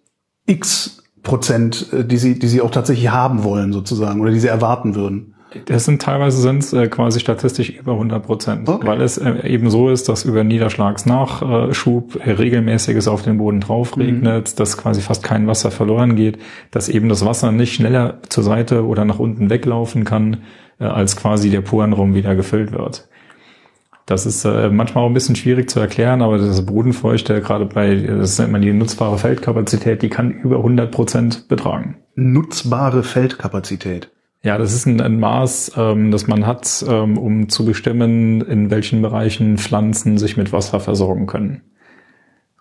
[0.46, 4.49] x Prozent, äh, die Sie, die Sie auch tatsächlich haben wollen sozusagen oder die Sie
[4.49, 5.35] erwarten würden?
[5.66, 8.87] Das sind teilweise sind es äh, quasi statistisch über 100 Prozent, okay.
[8.87, 13.96] weil es äh, eben so ist, dass über Niederschlagsnachschub äh, regelmäßiges auf den Boden drauf
[13.96, 14.56] regnet, mhm.
[14.56, 16.38] dass quasi fast kein Wasser verloren geht,
[16.70, 20.38] dass eben das Wasser nicht schneller zur Seite oder nach unten weglaufen kann,
[20.80, 23.09] äh, als quasi der Porenraum wieder gefüllt wird.
[24.06, 27.94] Das ist äh, manchmal auch ein bisschen schwierig zu erklären, aber das Bodenfeuchte, gerade bei,
[27.96, 31.96] das nennt man die nutzbare Feldkapazität, die kann über 100 Prozent betragen.
[32.14, 34.11] Nutzbare Feldkapazität.
[34.42, 38.70] Ja, das ist ein, ein Maß, ähm, das man hat, ähm, um zu bestimmen, in
[38.70, 41.62] welchen Bereichen Pflanzen sich mit Wasser versorgen können.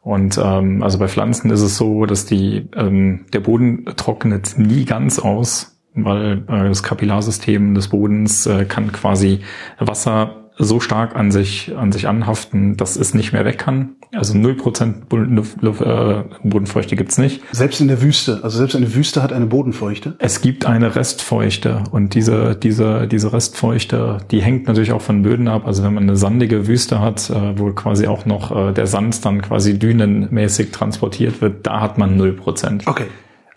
[0.01, 4.85] Und ähm, also bei Pflanzen ist es so, dass die ähm, der Boden trocknet nie
[4.85, 9.39] ganz aus, weil äh, das Kapillarsystem des Bodens äh, kann quasi
[9.79, 13.95] Wasser so stark an sich, an sich anhaften, dass es nicht mehr weg kann.
[14.13, 17.41] Also 0% äh, Bodenfeuchte gibt's nicht.
[17.51, 20.15] Selbst in der Wüste, also selbst eine Wüste hat eine Bodenfeuchte?
[20.19, 25.47] Es gibt eine Restfeuchte und diese, diese, diese Restfeuchte, die hängt natürlich auch von Böden
[25.47, 25.65] ab.
[25.65, 29.25] Also wenn man eine sandige Wüste hat, äh, wo quasi auch noch äh, der Sand
[29.25, 32.87] dann quasi dünenmäßig transportiert wird, da hat man 0%.
[32.87, 33.05] Okay.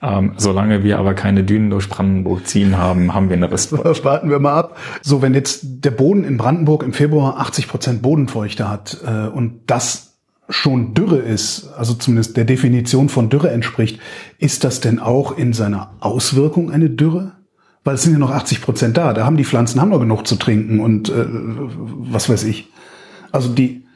[0.01, 4.05] Ähm, solange wir aber keine Dünen durch Brandenburg ziehen haben, haben wir eine Restfeuchte.
[4.05, 4.77] Warten wir mal ab.
[5.03, 9.63] So, wenn jetzt der Boden in Brandenburg im Februar 80 Prozent Bodenfeuchte hat äh, und
[9.67, 10.17] das
[10.49, 14.01] schon Dürre ist, also zumindest der Definition von Dürre entspricht,
[14.39, 17.33] ist das denn auch in seiner Auswirkung eine Dürre?
[17.89, 19.15] weil es sind ja noch 80 Prozent da.
[19.15, 22.69] Da haben die Pflanzen haben noch genug zu trinken und äh, was weiß ich.
[23.33, 23.87] Also die,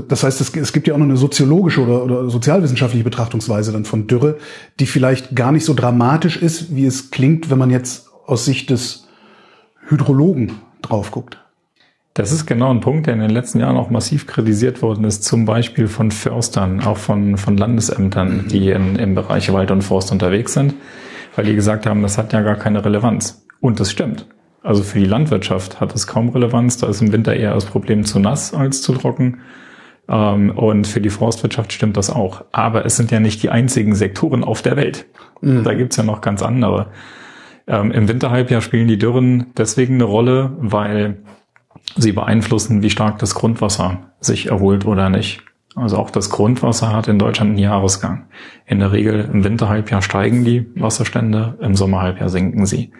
[0.00, 4.06] das heißt, es, gibt ja auch noch eine soziologische oder, oder sozialwissenschaftliche Betrachtungsweise dann von
[4.06, 4.38] Dürre,
[4.80, 8.70] die vielleicht gar nicht so dramatisch ist, wie es klingt, wenn man jetzt aus Sicht
[8.70, 9.06] des
[9.88, 11.38] Hydrologen drauf guckt.
[12.14, 15.22] Das ist genau ein Punkt, der in den letzten Jahren auch massiv kritisiert worden ist,
[15.22, 20.10] zum Beispiel von Förstern, auch von, von Landesämtern, die in, im Bereich Wald und Forst
[20.12, 20.74] unterwegs sind,
[21.34, 23.44] weil die gesagt haben, das hat ja gar keine Relevanz.
[23.60, 24.26] Und das stimmt.
[24.62, 28.04] Also für die Landwirtschaft hat es kaum Relevanz, da ist im Winter eher das Problem
[28.04, 29.40] zu nass als zu trocken.
[30.08, 32.44] Ähm, und für die Forstwirtschaft stimmt das auch.
[32.52, 35.06] Aber es sind ja nicht die einzigen Sektoren auf der Welt.
[35.40, 35.64] Mhm.
[35.64, 36.88] Da gibt's ja noch ganz andere.
[37.66, 41.18] Ähm, Im Winterhalbjahr spielen die Dürren deswegen eine Rolle, weil
[41.96, 45.42] sie beeinflussen, wie stark das Grundwasser sich erholt oder nicht.
[45.74, 48.26] Also auch das Grundwasser hat in Deutschland einen Jahresgang.
[48.64, 52.92] In der Regel im Winterhalbjahr steigen die Wasserstände, im Sommerhalbjahr sinken sie.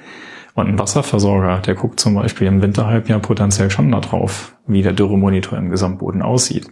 [0.56, 5.58] Und ein Wasserversorger, der guckt zum Beispiel im Winterhalbjahr potenziell schon darauf, wie der Dürremonitor
[5.58, 6.68] im Gesamtboden aussieht.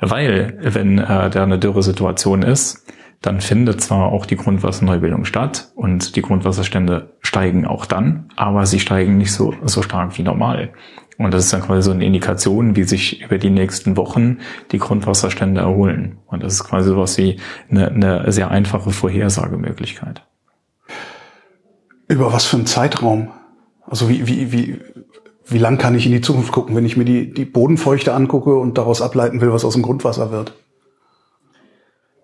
[0.00, 2.84] Weil, wenn äh, da eine Dürresituation ist,
[3.20, 8.80] dann findet zwar auch die Grundwasserneubildung statt und die Grundwasserstände steigen auch dann, aber sie
[8.80, 10.70] steigen nicht so, so stark wie normal.
[11.16, 14.38] Und das ist dann quasi so eine Indikation, wie sich über die nächsten Wochen
[14.72, 16.18] die Grundwasserstände erholen.
[16.26, 17.38] Und das ist quasi sowas wie
[17.70, 20.24] eine, eine sehr einfache Vorhersagemöglichkeit.
[22.08, 23.28] Über was für einen Zeitraum?
[23.86, 24.80] Also wie, wie, wie,
[25.46, 28.54] wie lang kann ich in die Zukunft gucken, wenn ich mir die, die Bodenfeuchte angucke
[28.54, 30.54] und daraus ableiten will, was aus dem Grundwasser wird?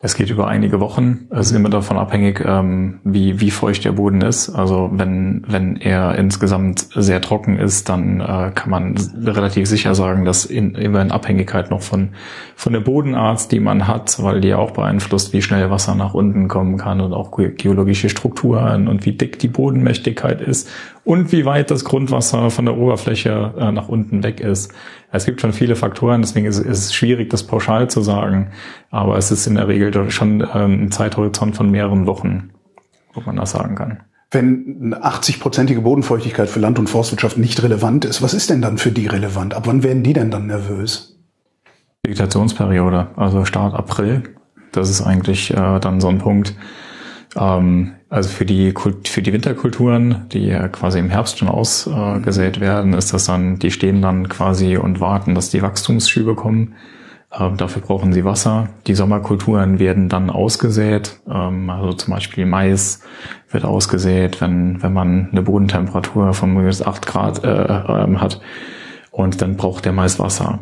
[0.00, 1.26] Es geht über einige Wochen.
[1.30, 4.48] Es ist immer davon abhängig, ähm, wie, wie feucht der Boden ist.
[4.48, 10.24] Also wenn, wenn er insgesamt sehr trocken ist, dann äh, kann man relativ sicher sagen,
[10.24, 12.10] dass in, immer in Abhängigkeit noch von,
[12.54, 16.46] von der Bodenart, die man hat, weil die auch beeinflusst, wie schnell Wasser nach unten
[16.46, 20.70] kommen kann und auch geologische Strukturen und wie dick die Bodenmächtigkeit ist
[21.04, 24.72] und wie weit das Grundwasser von der Oberfläche äh, nach unten weg ist.
[25.10, 28.50] Es gibt schon viele Faktoren, deswegen ist, ist, es schwierig, das pauschal zu sagen.
[28.90, 32.50] Aber es ist in der Regel schon ähm, ein Zeithorizont von mehreren Wochen,
[33.14, 34.00] wo man das sagen kann.
[34.30, 38.76] Wenn eine 80-prozentige Bodenfeuchtigkeit für Land- und Forstwirtschaft nicht relevant ist, was ist denn dann
[38.76, 39.54] für die relevant?
[39.54, 41.18] Ab wann werden die denn dann nervös?
[42.02, 44.22] Vegetationsperiode, also Start April.
[44.72, 46.54] Das ist eigentlich äh, dann so ein Punkt,
[47.36, 48.72] ähm, also für die,
[49.04, 53.70] für die Winterkulturen, die ja quasi im Herbst schon ausgesät werden, ist das dann, die
[53.70, 56.74] stehen dann quasi und warten, dass die Wachstumsschübe kommen.
[57.38, 58.70] Ähm, dafür brauchen sie Wasser.
[58.86, 61.20] Die Sommerkulturen werden dann ausgesät.
[61.28, 63.02] Ähm, also zum Beispiel Mais
[63.50, 68.40] wird ausgesät, wenn, wenn man eine Bodentemperatur von minus 8 Grad äh, äh, hat.
[69.10, 70.60] Und dann braucht der Mais Wasser.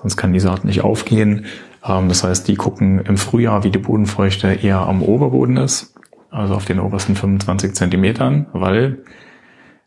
[0.00, 1.44] Sonst kann die Saat nicht aufgehen.
[1.86, 5.95] Ähm, das heißt, die gucken im Frühjahr, wie die Bodenfeuchte eher am Oberboden ist
[6.36, 8.98] also auf den obersten 25 Zentimetern, weil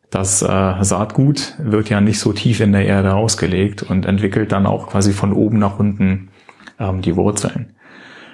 [0.09, 0.45] das äh,
[0.81, 5.13] Saatgut wird ja nicht so tief in der Erde ausgelegt und entwickelt dann auch quasi
[5.13, 6.29] von oben nach unten
[6.79, 7.75] ähm, die Wurzeln.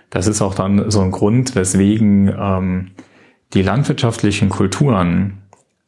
[0.10, 2.91] Das ist auch dann so ein Grund, weswegen ähm,
[3.54, 5.41] die landwirtschaftlichen Kulturen,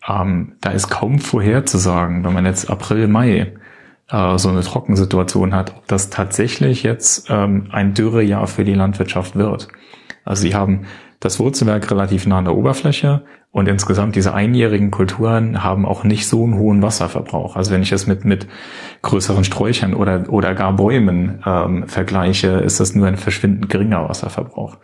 [0.07, 3.53] ähm, da ist kaum vorherzusagen, wenn man jetzt April, Mai
[4.09, 9.37] äh, so eine Trockensituation hat, ob das tatsächlich jetzt ähm, ein Dürrejahr für die Landwirtschaft
[9.37, 9.69] wird.
[10.25, 10.87] Also sie haben
[11.19, 16.27] das Wurzelwerk relativ nah an der Oberfläche und insgesamt diese einjährigen Kulturen haben auch nicht
[16.27, 17.55] so einen hohen Wasserverbrauch.
[17.55, 18.47] Also wenn ich das mit, mit
[19.01, 24.77] größeren Sträuchern oder, oder gar Bäumen ähm, vergleiche, ist das nur ein verschwindend geringer Wasserverbrauch.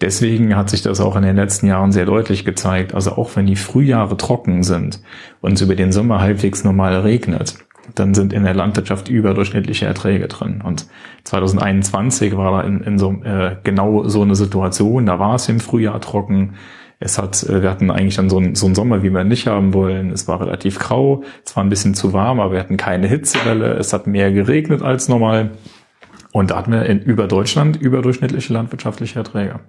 [0.00, 2.94] Deswegen hat sich das auch in den letzten Jahren sehr deutlich gezeigt.
[2.94, 5.00] Also auch wenn die Frühjahre trocken sind
[5.40, 7.63] und es über den Sommer halbwegs normal regnet,
[7.94, 10.62] dann sind in der Landwirtschaft überdurchschnittliche Erträge drin.
[10.62, 10.86] Und
[11.24, 15.06] 2021 war da in, in so äh, genau so eine Situation.
[15.06, 16.54] Da war es im Frühjahr trocken.
[17.00, 19.46] Es hat, äh, wir hatten eigentlich dann so, ein, so einen Sommer, wie wir nicht
[19.46, 20.10] haben wollen.
[20.10, 23.74] Es war relativ grau, es war ein bisschen zu warm, aber wir hatten keine Hitzewelle.
[23.74, 25.52] Es hat mehr geregnet als normal.
[26.32, 29.60] Und da hatten wir in über Deutschland überdurchschnittliche landwirtschaftliche Erträge.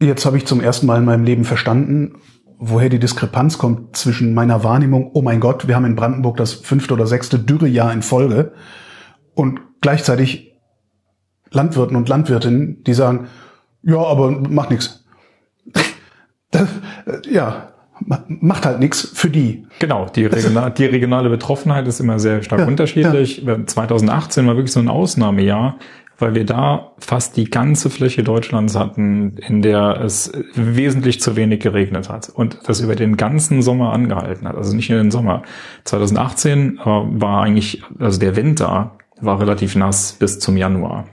[0.00, 2.16] Jetzt habe ich zum ersten Mal in meinem Leben verstanden,
[2.64, 6.52] woher die Diskrepanz kommt zwischen meiner Wahrnehmung, oh mein Gott, wir haben in Brandenburg das
[6.52, 8.52] fünfte oder sechste Dürrejahr in Folge
[9.34, 10.52] und gleichzeitig
[11.50, 13.26] Landwirten und Landwirtinnen, die sagen,
[13.82, 15.04] ja, aber macht nichts.
[17.28, 17.72] Ja,
[18.28, 19.66] macht halt nichts für die.
[19.78, 23.38] Genau, die, regional, die regionale Betroffenheit ist immer sehr stark ja, unterschiedlich.
[23.38, 23.66] Ja.
[23.66, 25.78] 2018 war wirklich so ein Ausnahmejahr
[26.18, 31.60] weil wir da fast die ganze Fläche Deutschlands hatten, in der es wesentlich zu wenig
[31.60, 35.42] geregnet hat und das über den ganzen Sommer angehalten hat, also nicht nur den Sommer.
[35.84, 41.06] 2018 äh, war eigentlich, also der Winter war relativ nass bis zum Januar.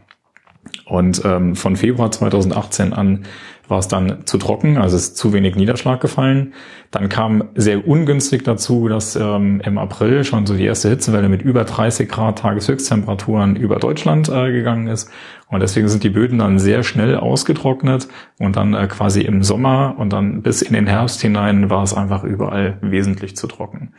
[0.86, 3.26] Und ähm, von Februar 2018 an
[3.70, 6.54] war es dann zu trocken, also ist zu wenig Niederschlag gefallen.
[6.92, 11.42] Dann kam sehr ungünstig dazu, dass ähm, im April schon so die erste Hitzewelle mit
[11.42, 15.10] über 30 Grad Tageshöchsttemperaturen über Deutschland äh, gegangen ist.
[15.48, 18.08] Und deswegen sind die Böden dann sehr schnell ausgetrocknet
[18.40, 21.94] und dann äh, quasi im Sommer und dann bis in den Herbst hinein war es
[21.94, 23.94] einfach überall wesentlich zu trocken.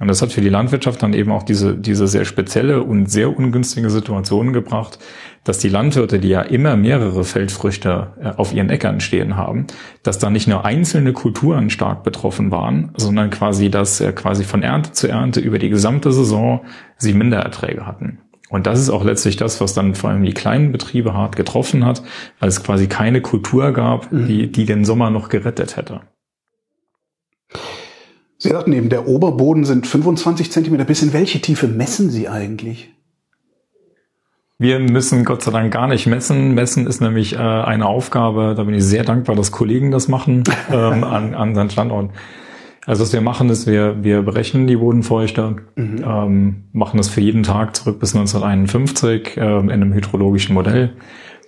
[0.00, 3.36] Und das hat für die Landwirtschaft dann eben auch diese, diese sehr spezielle und sehr
[3.36, 4.98] ungünstige Situation gebracht,
[5.44, 9.66] dass die Landwirte, die ja immer mehrere Feldfrüchte äh, auf ihren Äckern stehen haben,
[10.02, 14.62] dass da nicht nur einzelne Kulturen stark betroffen waren, sondern quasi, dass äh, quasi von
[14.62, 16.64] Ernte zu Ernte über die gesamte Saison
[16.96, 18.18] sie Mindererträge hatten.
[18.50, 21.84] Und das ist auch letztlich das, was dann vor allem die kleinen Betriebe hart getroffen
[21.84, 22.02] hat,
[22.40, 24.26] weil es quasi keine Kultur gab, mhm.
[24.26, 26.00] die, die den Sommer noch gerettet hätte.
[28.44, 30.84] Sie sagten eben, der Oberboden sind 25 Zentimeter.
[30.84, 32.92] Bis in welche Tiefe messen Sie eigentlich?
[34.58, 36.52] Wir müssen Gott sei Dank gar nicht messen.
[36.52, 40.44] Messen ist nämlich äh, eine Aufgabe, da bin ich sehr dankbar, dass Kollegen das machen
[40.70, 42.10] ähm, an, an seinen Standorten.
[42.84, 46.04] Also was wir machen, ist, wir, wir berechnen die Bodenfeuchte, mhm.
[46.06, 50.92] ähm, machen das für jeden Tag zurück bis 1951 äh, in einem hydrologischen Modell.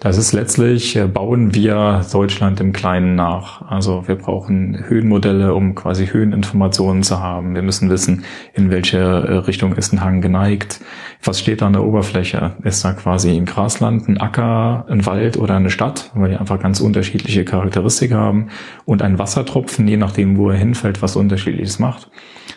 [0.01, 3.63] Das ist letztlich, äh, bauen wir Deutschland im Kleinen nach.
[3.63, 7.55] Also wir brauchen Höhenmodelle, um quasi Höheninformationen zu haben.
[7.55, 10.81] Wir müssen wissen, in welche äh, Richtung ist ein Hang geneigt.
[11.25, 12.57] Was steht da an der Oberfläche?
[12.63, 16.61] Ist da quasi ein Grasland, ein Acker, ein Wald oder eine Stadt, weil die einfach
[16.61, 18.49] ganz unterschiedliche Charakteristik haben.
[18.85, 22.11] Und ein Wassertropfen, je nachdem, wo er hinfällt, was unterschiedliches macht.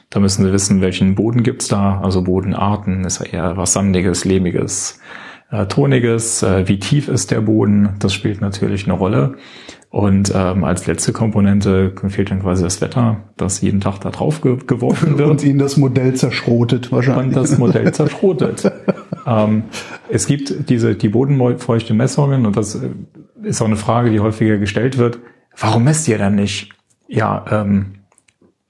[0.10, 2.02] Da müssen Sie wissen, welchen Boden gibt's da.
[2.02, 5.00] Also Bodenarten, ist er eher was Sandiges, Lehmiges,
[5.52, 9.36] äh, Toniges, äh, wie tief ist der Boden, das spielt natürlich eine Rolle.
[9.92, 14.42] Und ähm, als letzte Komponente fehlt dann quasi das Wetter, das jeden Tag da drauf
[14.42, 15.30] ge geworfen wird.
[15.30, 17.36] Und Ihnen das Modell zerschrotet wahrscheinlich.
[17.36, 18.72] Und das Modell zerschrotet.
[19.26, 19.64] ähm,
[20.08, 22.90] es gibt diese die bodenfeuchte Messungen und das äh,
[23.42, 25.20] ist auch eine Frage, die häufiger gestellt wird.
[25.58, 26.70] Warum messt ihr denn nicht?
[27.08, 27.96] Ja, ähm,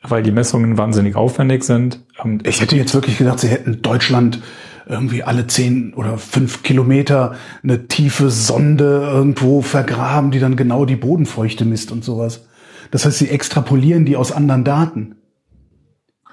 [0.02, 2.06] weil die Messungen wahnsinnig aufwendig sind.
[2.44, 4.42] Ich hätte jetzt wirklich gedacht, Sie hätten Deutschland
[4.90, 10.96] irgendwie alle zehn oder fünf Kilometer eine tiefe Sonde irgendwo vergraben, die dann genau die
[10.96, 12.48] Bodenfeuchte misst und sowas.
[12.92, 15.16] Das heißt, sie extrapolieren die aus anderen Daten.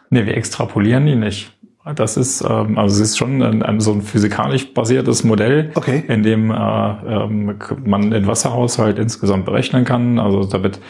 [0.09, 1.53] Nee, wir extrapolieren die nicht.
[1.95, 6.03] Das ist, ähm, also es ist schon ein, ein, so ein physikalisch basiertes Modell, okay.
[6.09, 10.19] in dem äh, ähm, man den Wasserhaushalt insgesamt berechnen kann.
[10.19, 10.81] Also da wird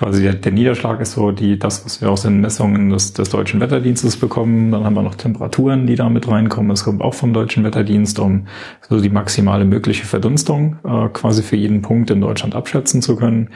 [0.00, 3.28] quasi der, der Niederschlag ist so die, das, was wir aus den Messungen des, des
[3.28, 4.72] deutschen Wetterdienstes bekommen.
[4.72, 6.70] Dann haben wir noch Temperaturen, die da mit reinkommen.
[6.70, 8.46] Das kommt auch vom deutschen Wetterdienst, um
[8.88, 13.50] so die maximale mögliche Verdunstung äh, quasi für jeden Punkt in Deutschland abschätzen zu können.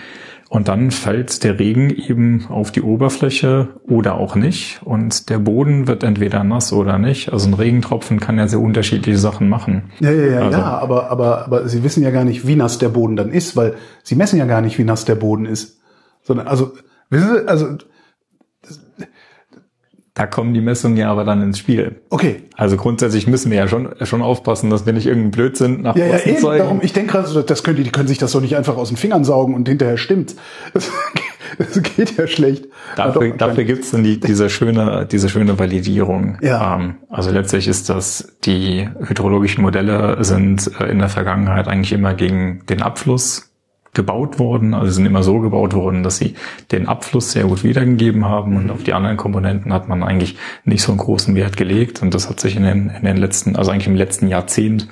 [0.50, 4.82] Und dann fällt der Regen eben auf die Oberfläche oder auch nicht.
[4.84, 7.32] Und der Boden wird entweder nass oder nicht.
[7.32, 9.84] Also ein Regentropfen kann ja sehr unterschiedliche Sachen machen.
[10.00, 12.76] Ja, ja, ja, also, ja aber, aber, aber Sie wissen ja gar nicht, wie nass
[12.76, 15.80] der Boden dann ist, weil Sie messen ja gar nicht, wie nass der Boden ist.
[16.24, 16.72] Sondern, also,
[17.10, 17.78] wissen Sie, also,
[20.14, 22.00] da kommen die Messungen ja aber dann ins Spiel.
[22.08, 22.44] Okay.
[22.56, 26.06] Also grundsätzlich müssen wir ja schon, schon aufpassen, dass wir nicht irgendeinen Blödsinn nach ja,
[26.06, 26.58] ja, eben, zeigen.
[26.58, 28.88] Darum, ich denke gerade, das können die, die können sich das doch nicht einfach aus
[28.88, 30.36] den Fingern saugen und hinterher stimmt.
[30.72, 30.88] Das,
[31.58, 32.66] das geht ja schlecht.
[32.94, 36.38] Dafür, doch, dafür gibt's dann die, diese schöne, diese schöne Validierung.
[36.42, 36.76] Ja.
[36.76, 42.14] Ähm, also letztlich ist das, die hydrologischen Modelle sind äh, in der Vergangenheit eigentlich immer
[42.14, 43.50] gegen den Abfluss
[43.94, 46.34] gebaut worden, also sind immer so gebaut worden, dass sie
[46.72, 50.82] den Abfluss sehr gut wiedergegeben haben und auf die anderen Komponenten hat man eigentlich nicht
[50.82, 53.70] so einen großen Wert gelegt und das hat sich in den, in den letzten, also
[53.70, 54.88] eigentlich im letzten Jahrzehnt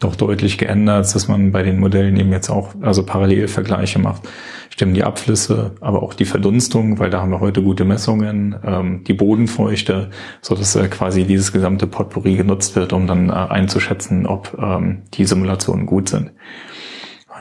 [0.00, 4.22] doch deutlich geändert, dass man bei den Modellen eben jetzt auch also Parallelvergleiche macht.
[4.70, 9.04] Stimmen die Abflüsse, aber auch die Verdunstung, weil da haben wir heute gute Messungen, ähm,
[9.04, 14.26] die Bodenfeuchte, so dass äh, quasi dieses gesamte Potpourri genutzt wird, um dann äh, einzuschätzen,
[14.26, 16.32] ob ähm, die Simulationen gut sind.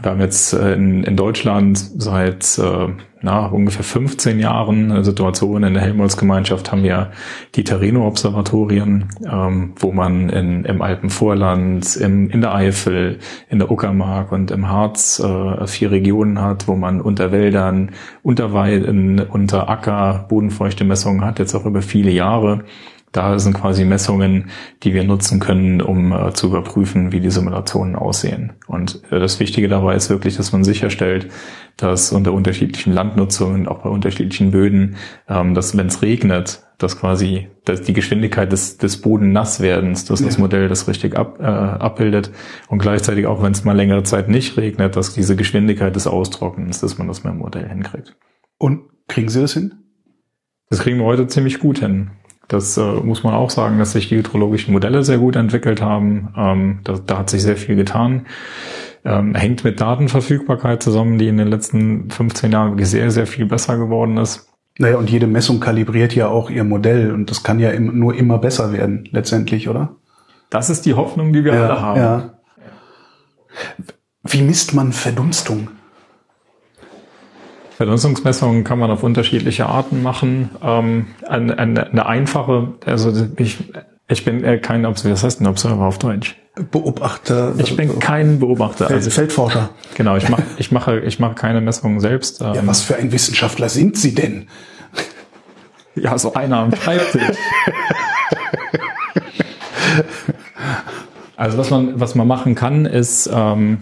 [0.03, 2.89] Wir haben jetzt äh, in, in Deutschland seit äh,
[3.21, 7.11] na, ungefähr 15 Jahren eine Situation in der Helmholtz-Gemeinschaft haben wir
[7.55, 14.33] die Terreno-Observatorien, ähm, wo man in, im Alpenvorland, im, in der Eifel, in der Uckermark
[14.33, 17.91] und im Harz äh, vier Regionen hat, wo man unter Wäldern,
[18.23, 22.65] unter Weiden, unter Acker bodenfeuchte Messungen hat, jetzt auch über viele Jahre.
[23.13, 24.49] Da sind quasi Messungen,
[24.81, 28.53] die wir nutzen können, um äh, zu überprüfen, wie die Simulationen aussehen.
[28.67, 31.29] Und äh, das Wichtige dabei ist wirklich, dass man sicherstellt,
[31.77, 34.95] dass unter unterschiedlichen Landnutzungen, auch bei unterschiedlichen Böden,
[35.29, 40.19] ähm, dass wenn es regnet, dass quasi dass die Geschwindigkeit des, des Boden Nasswerdens, dass
[40.19, 40.25] ja.
[40.25, 42.31] das Modell das richtig ab, äh, abbildet
[42.67, 46.81] und gleichzeitig auch, wenn es mal längere Zeit nicht regnet, dass diese Geschwindigkeit des Austrocknens,
[46.81, 48.15] dass man das mit dem Modell hinkriegt.
[48.57, 49.75] Und kriegen Sie das hin?
[50.69, 52.09] Das kriegen wir heute ziemlich gut hin.
[52.53, 56.33] Das äh, muss man auch sagen, dass sich die hydrologischen Modelle sehr gut entwickelt haben.
[56.37, 58.27] Ähm, da, da hat sich sehr viel getan.
[59.03, 63.77] Ähm, hängt mit Datenverfügbarkeit zusammen, die in den letzten 15 Jahren sehr, sehr viel besser
[63.77, 64.49] geworden ist.
[64.77, 68.15] Naja, und jede Messung kalibriert ja auch ihr Modell und das kann ja im, nur
[68.15, 69.95] immer besser werden, letztendlich, oder?
[70.49, 71.99] Das ist die Hoffnung, die wir ja, alle haben.
[71.99, 72.33] Ja.
[74.23, 75.69] Wie misst man Verdunstung?
[77.77, 80.51] Verdunstungsmessungen kann man auf unterschiedliche Arten machen.
[80.63, 83.57] Ähm, eine, eine, eine einfache, also ich,
[84.07, 86.35] ich bin äh, kein Observer, was heißt ein Observer auf Deutsch?
[86.71, 87.55] Beobachter.
[87.57, 88.85] Ich bin kein Beobachter.
[88.85, 89.71] Feld, also Feldforscher.
[89.95, 92.41] Genau, ich mache ich mache ich mache keine Messungen selbst.
[92.41, 94.47] Ja, ähm, was für ein Wissenschaftler sind Sie denn?
[95.95, 97.23] Ja, so einer am Schreibtisch.
[101.35, 103.79] also was man was man machen kann, ist ähm,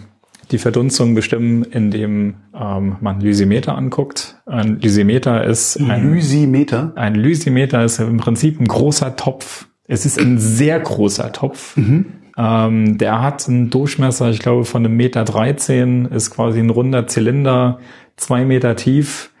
[0.52, 4.40] die Verdunstung bestimmen, indem ähm, man Lysimeter anguckt.
[4.46, 6.92] Ein Lysimeter ist ein Lysimeter.
[6.94, 9.66] Ein Lysimeter ist im Prinzip ein großer Topf.
[9.88, 11.76] Es ist ein sehr großer Topf.
[11.76, 12.06] Mhm.
[12.36, 17.06] Ähm, der hat einen Durchmesser, ich glaube, von einem Meter 13, ist quasi ein runder
[17.06, 17.78] Zylinder,
[18.16, 19.32] zwei Meter tief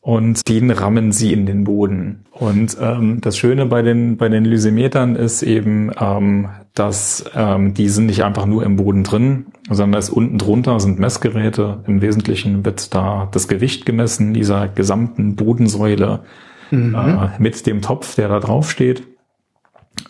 [0.00, 2.24] und den rammen sie in den Boden.
[2.32, 7.88] Und ähm, das Schöne bei den bei den Lysimetern ist eben, ähm, dass ähm, die
[7.88, 11.82] sind nicht einfach nur im Boden drin, sondern ist unten drunter sind Messgeräte.
[11.86, 16.22] Im Wesentlichen wird da das Gewicht gemessen dieser gesamten Bodensäule
[16.70, 16.94] mhm.
[16.94, 19.02] äh, mit dem Topf, der da drauf steht.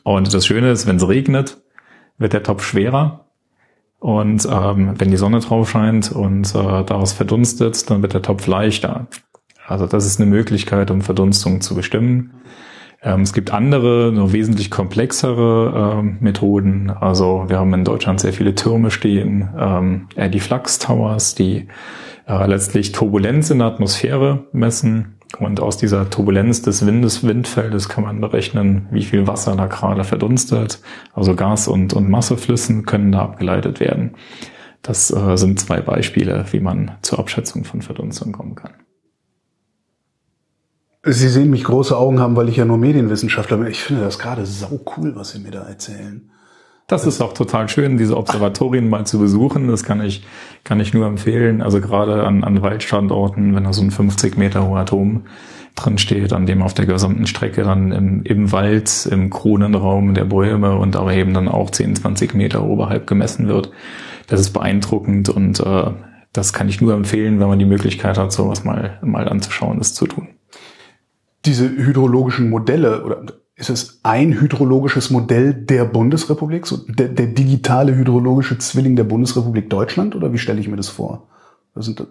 [0.03, 1.63] Und das Schöne ist, wenn es regnet,
[2.19, 3.27] wird der Topf schwerer.
[3.99, 8.47] Und ähm, wenn die Sonne drauf scheint und äh, daraus verdunstet, dann wird der Topf
[8.47, 9.09] leichter.
[9.67, 12.33] Also das ist eine Möglichkeit, um Verdunstung zu bestimmen.
[13.03, 16.91] Ähm, es gibt andere, nur wesentlich komplexere ähm, Methoden.
[16.91, 21.69] Also wir haben in Deutschland sehr viele Türme stehen, ähm, die Flux Towers, die
[22.27, 25.17] äh, letztlich Turbulenz in der Atmosphäre messen.
[25.39, 30.05] Und aus dieser Turbulenz des Windes, Windfeldes kann man berechnen, wie viel Wasser da gerade
[30.05, 30.81] verdunstet.
[31.15, 34.17] Also Gas- und, und Masseflüssen können da abgeleitet werden.
[34.83, 38.73] Das äh, sind zwei Beispiele, wie man zur Abschätzung von Verdunstung kommen kann.
[41.03, 43.69] Sie sehen mich große Augen haben, weil ich ja nur Medienwissenschaftler bin.
[43.69, 46.31] Ich finde das gerade sau cool, was Sie mir da erzählen.
[46.89, 49.69] Das ist auch total schön, diese Observatorien mal zu besuchen.
[49.69, 50.27] Das kann ich,
[50.63, 51.63] kann ich nur empfehlen.
[51.63, 55.23] Also gerade an, an Waldstandorten, wenn da so ein 50 Meter hoher Turm
[55.75, 60.25] drin steht, an dem auf der gesamten Strecke dann im, im Wald, im Kronenraum der
[60.27, 63.71] Bäume und aber eben dann auch 10, 20 Meter oberhalb gemessen wird.
[64.27, 65.93] Das ist beeindruckend und äh,
[66.33, 69.95] das kann ich nur empfehlen, wenn man die Möglichkeit hat, sowas mal, mal anzuschauen, das
[69.95, 70.29] zu tun
[71.45, 73.25] diese hydrologischen Modelle oder
[73.57, 79.69] ist es ein hydrologisches Modell der Bundesrepublik, so der, der digitale hydrologische Zwilling der Bundesrepublik
[79.69, 81.29] Deutschland oder wie stelle ich mir das vor?
[81.75, 82.07] Das sind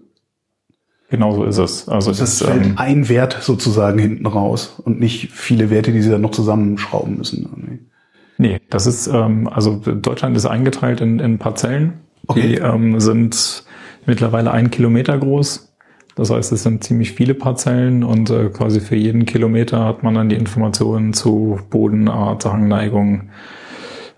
[1.10, 1.90] Genau so ist es.
[1.90, 6.04] Also das ist fällt ähm, ein Wert sozusagen hinten raus und nicht viele Werte, die
[6.04, 7.90] sie dann noch zusammenschrauben müssen.
[8.38, 11.94] Nee, das ist ähm, also Deutschland ist eingeteilt in, in Parzellen.
[12.28, 12.42] Okay.
[12.42, 13.64] Die ähm, sind
[14.06, 15.69] mittlerweile ein Kilometer groß
[16.20, 20.16] das heißt, es sind ziemlich viele Parzellen und äh, quasi für jeden Kilometer hat man
[20.16, 23.30] dann die Informationen zu Bodenart, Hangneigung,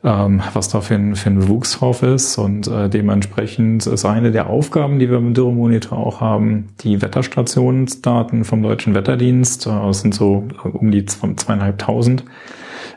[0.03, 2.39] ähm, was da für ein, für ein Bewuchs drauf ist.
[2.39, 8.45] Und äh, dementsprechend ist eine der Aufgaben, die wir im Dürremonitor auch haben, die Wetterstationsdaten
[8.45, 9.67] vom Deutschen Wetterdienst.
[9.67, 12.23] Äh, das sind so um die zweieinhalbtausend.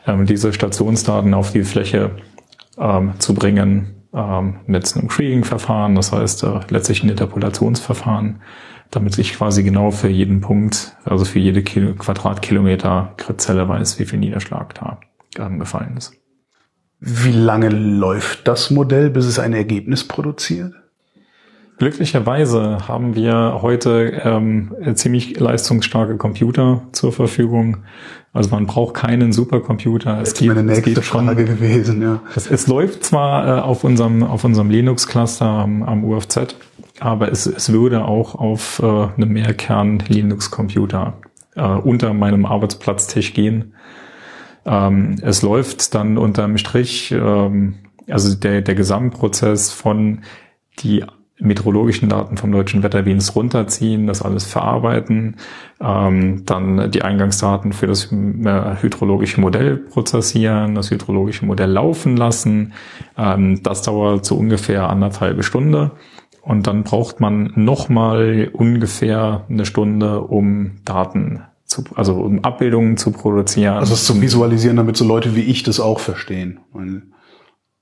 [0.07, 2.09] Ähm, diese Stationsdaten auf die Fläche
[2.79, 8.39] ähm, zu bringen ähm, mit einem Kriging-Verfahren, das heißt äh, letztlich ein Interpolationsverfahren
[8.95, 14.05] damit ich quasi genau für jeden Punkt, also für jede Kilo, Quadratkilometer Kritzelle weiß, wie
[14.05, 14.99] viel Niederschlag da
[15.57, 16.13] gefallen ist.
[16.99, 20.73] Wie lange läuft das Modell, bis es ein Ergebnis produziert?
[21.77, 27.79] Glücklicherweise haben wir heute ähm, ziemlich leistungsstarke Computer zur Verfügung.
[28.31, 30.17] Also man braucht keinen Supercomputer.
[30.19, 32.01] Das ist meine nächste Frage gewesen.
[32.01, 32.21] Ja.
[32.33, 36.55] Es, es läuft zwar äh, auf unserem auf unserem Linux-Cluster am, am UFZ,
[36.99, 41.13] aber es, es würde auch auf äh, einem Mehrkern-Linux-Computer
[41.55, 43.73] äh, unter meinem Arbeitsplatztisch gehen.
[44.65, 47.75] Ähm, es läuft dann unterm Strich, ähm,
[48.09, 50.21] also der, der Gesamtprozess von
[50.79, 51.03] die
[51.37, 55.35] meteorologischen Daten vom Deutschen Wetterdienst runterziehen, das alles verarbeiten,
[55.81, 62.73] ähm, dann die Eingangsdaten für das äh, hydrologische Modell prozessieren, das hydrologische Modell laufen lassen.
[63.17, 65.91] Ähm, das dauert so ungefähr anderthalbe Stunde.
[66.45, 73.11] Und dann braucht man nochmal ungefähr eine Stunde, um Daten zu, also um Abbildungen zu
[73.11, 73.77] produzieren.
[73.77, 76.59] Also es zu visualisieren, damit so Leute wie ich das auch verstehen.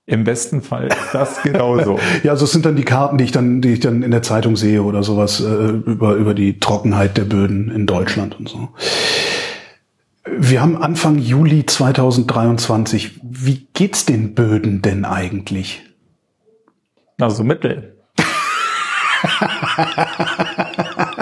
[0.05, 1.99] Im besten Fall ist das genauso.
[2.23, 4.21] ja, also es sind dann die Karten, die ich dann, die ich dann in der
[4.21, 8.69] Zeitung sehe oder sowas äh, über über die Trockenheit der Böden in Deutschland und so.
[10.25, 13.19] Wir haben Anfang Juli 2023.
[13.23, 15.83] Wie geht's den Böden denn eigentlich?
[17.19, 17.92] Also mittel.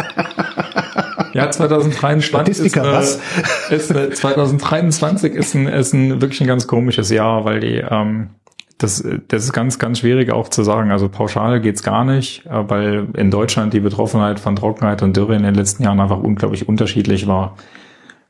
[1.34, 3.22] Ja, 2023 Statistiker, ist,
[3.70, 7.76] äh, ist, äh, 2023 ist ein, ist ein wirklich ein ganz komisches Jahr, weil die
[7.78, 8.32] ähm,
[8.78, 10.92] das, das ist ganz, ganz schwierig auch zu sagen.
[10.92, 15.36] Also pauschal geht's gar nicht, äh, weil in Deutschland die Betroffenheit von Trockenheit und Dürre
[15.36, 17.56] in den letzten Jahren einfach unglaublich unterschiedlich war.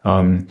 [0.03, 0.47] Ähm,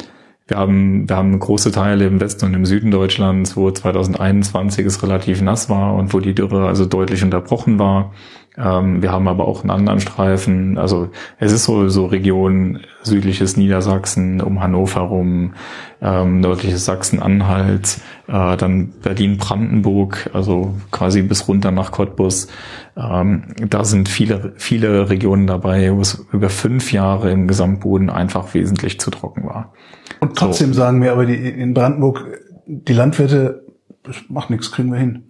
[0.49, 5.01] wir haben, wir haben große Teile im Westen und im Süden Deutschlands, wo 2021 es
[5.03, 8.13] relativ nass war und wo die Dürre also deutlich unterbrochen war.
[8.57, 10.77] Ähm, wir haben aber auch einen anderen Streifen.
[10.77, 15.55] Also es ist so, so Region südliches Niedersachsen, um Hannover rum,
[16.03, 22.49] ähm, nördliches Sachsen-Anhalt, äh, dann Berlin-Brandenburg, also quasi bis runter nach Cottbus.
[22.97, 28.53] Ähm, da sind viele, viele Regionen dabei, wo es über fünf Jahre im Gesamtboden einfach
[28.55, 29.73] wesentlich zu trocken war.
[30.19, 30.81] Und trotzdem so.
[30.81, 32.27] sagen wir aber die, in Brandenburg,
[32.67, 33.65] die Landwirte,
[34.03, 35.30] das macht nichts, kriegen wir hin.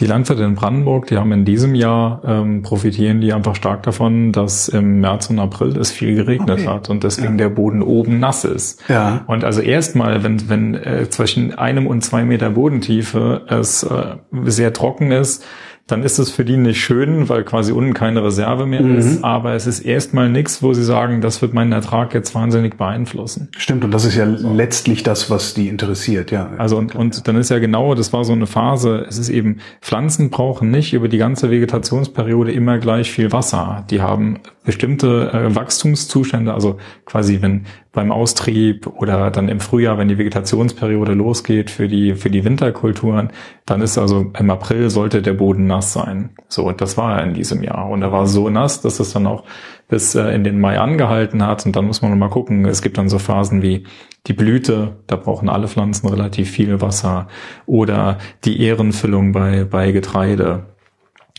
[0.00, 4.32] Die Landwirte in Brandenburg, die haben in diesem Jahr ähm, profitieren die einfach stark davon,
[4.32, 6.68] dass im März und April es viel geregnet okay.
[6.68, 7.48] hat und deswegen ja.
[7.48, 8.82] der Boden oben nass ist.
[8.88, 9.24] Ja.
[9.26, 14.72] Und also erstmal, wenn wenn äh, zwischen einem und zwei Meter Bodentiefe es äh, sehr
[14.72, 15.44] trocken ist,
[15.88, 18.98] dann ist es für die nicht schön, weil quasi unten keine Reserve mehr mhm.
[18.98, 19.24] ist.
[19.24, 23.48] Aber es ist erstmal nichts, wo sie sagen, das wird meinen Ertrag jetzt wahnsinnig beeinflussen.
[23.56, 24.52] Stimmt, und das ist ja so.
[24.52, 26.50] letztlich das, was die interessiert, ja.
[26.58, 29.60] Also und, und dann ist ja genau, das war so eine Phase, es ist eben,
[29.80, 33.86] Pflanzen brauchen nicht über die ganze Vegetationsperiode immer gleich viel Wasser.
[33.90, 40.08] Die haben bestimmte äh, Wachstumszustände, also quasi wenn beim Austrieb oder dann im Frühjahr, wenn
[40.08, 43.30] die Vegetationsperiode losgeht für die, für die Winterkulturen,
[43.64, 46.34] dann ist also im April sollte der Boden nass sein.
[46.48, 47.88] So, und das war er in diesem Jahr.
[47.88, 49.44] Und er war so nass, dass es dann auch
[49.88, 51.64] bis äh, in den Mai angehalten hat.
[51.64, 52.66] Und dann muss man mal gucken.
[52.66, 53.86] Es gibt dann so Phasen wie
[54.26, 57.28] die Blüte, da brauchen alle Pflanzen relativ viel Wasser.
[57.64, 60.66] Oder die Ehrenfüllung bei, bei Getreide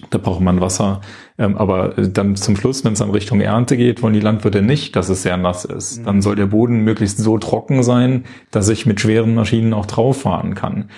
[0.09, 1.01] da braucht man Wasser.
[1.37, 4.95] Ähm, aber dann zum Schluss, wenn es dann Richtung Ernte geht, wollen die Landwirte nicht,
[4.95, 5.99] dass es sehr nass ist.
[5.99, 6.05] Mhm.
[6.05, 10.21] Dann soll der Boden möglichst so trocken sein, dass ich mit schweren Maschinen auch drauf
[10.21, 10.89] fahren kann.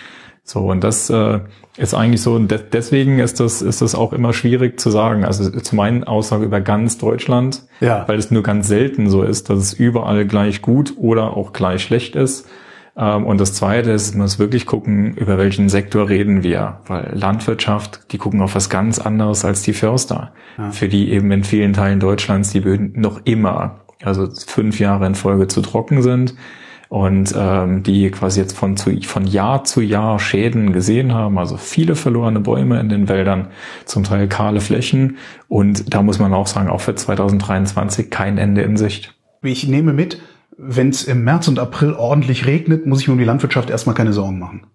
[0.44, 1.40] So, und das äh,
[1.78, 5.24] ist eigentlich so, de deswegen ist das, ist das auch immer schwierig zu sagen.
[5.24, 8.08] Also zu meinen Aussagen über ganz Deutschland, ja.
[8.08, 11.84] weil es nur ganz selten so ist, dass es überall gleich gut oder auch gleich
[11.84, 12.48] schlecht ist.
[13.02, 16.80] Ähm, und das Zweite ist, man muss wirklich gucken, über welchen Sektor reden wir.
[16.86, 20.32] Weil Landwirtschaft, die gucken auf was ganz anderes als die Förster.
[20.58, 20.72] Ja.
[20.72, 25.16] Für die eben in vielen Teilen Deutschlands die Böden noch immer, also fünf Jahre in
[25.16, 26.36] Folge zu trocken sind
[26.90, 31.56] und ähm, die quasi jetzt von, zu, von Jahr zu Jahr Schäden gesehen haben, also
[31.56, 33.48] viele verlorene Bäume in den Wäldern,
[33.86, 35.16] zum Teil kahle Flächen
[35.48, 39.16] und da muss man auch sagen, auch für 2023 kein Ende in Sicht.
[39.42, 40.22] Ich nehme mit,
[40.64, 43.96] wenn es im März und April ordentlich regnet, muss ich mir um die Landwirtschaft erstmal
[43.96, 44.68] keine Sorgen machen.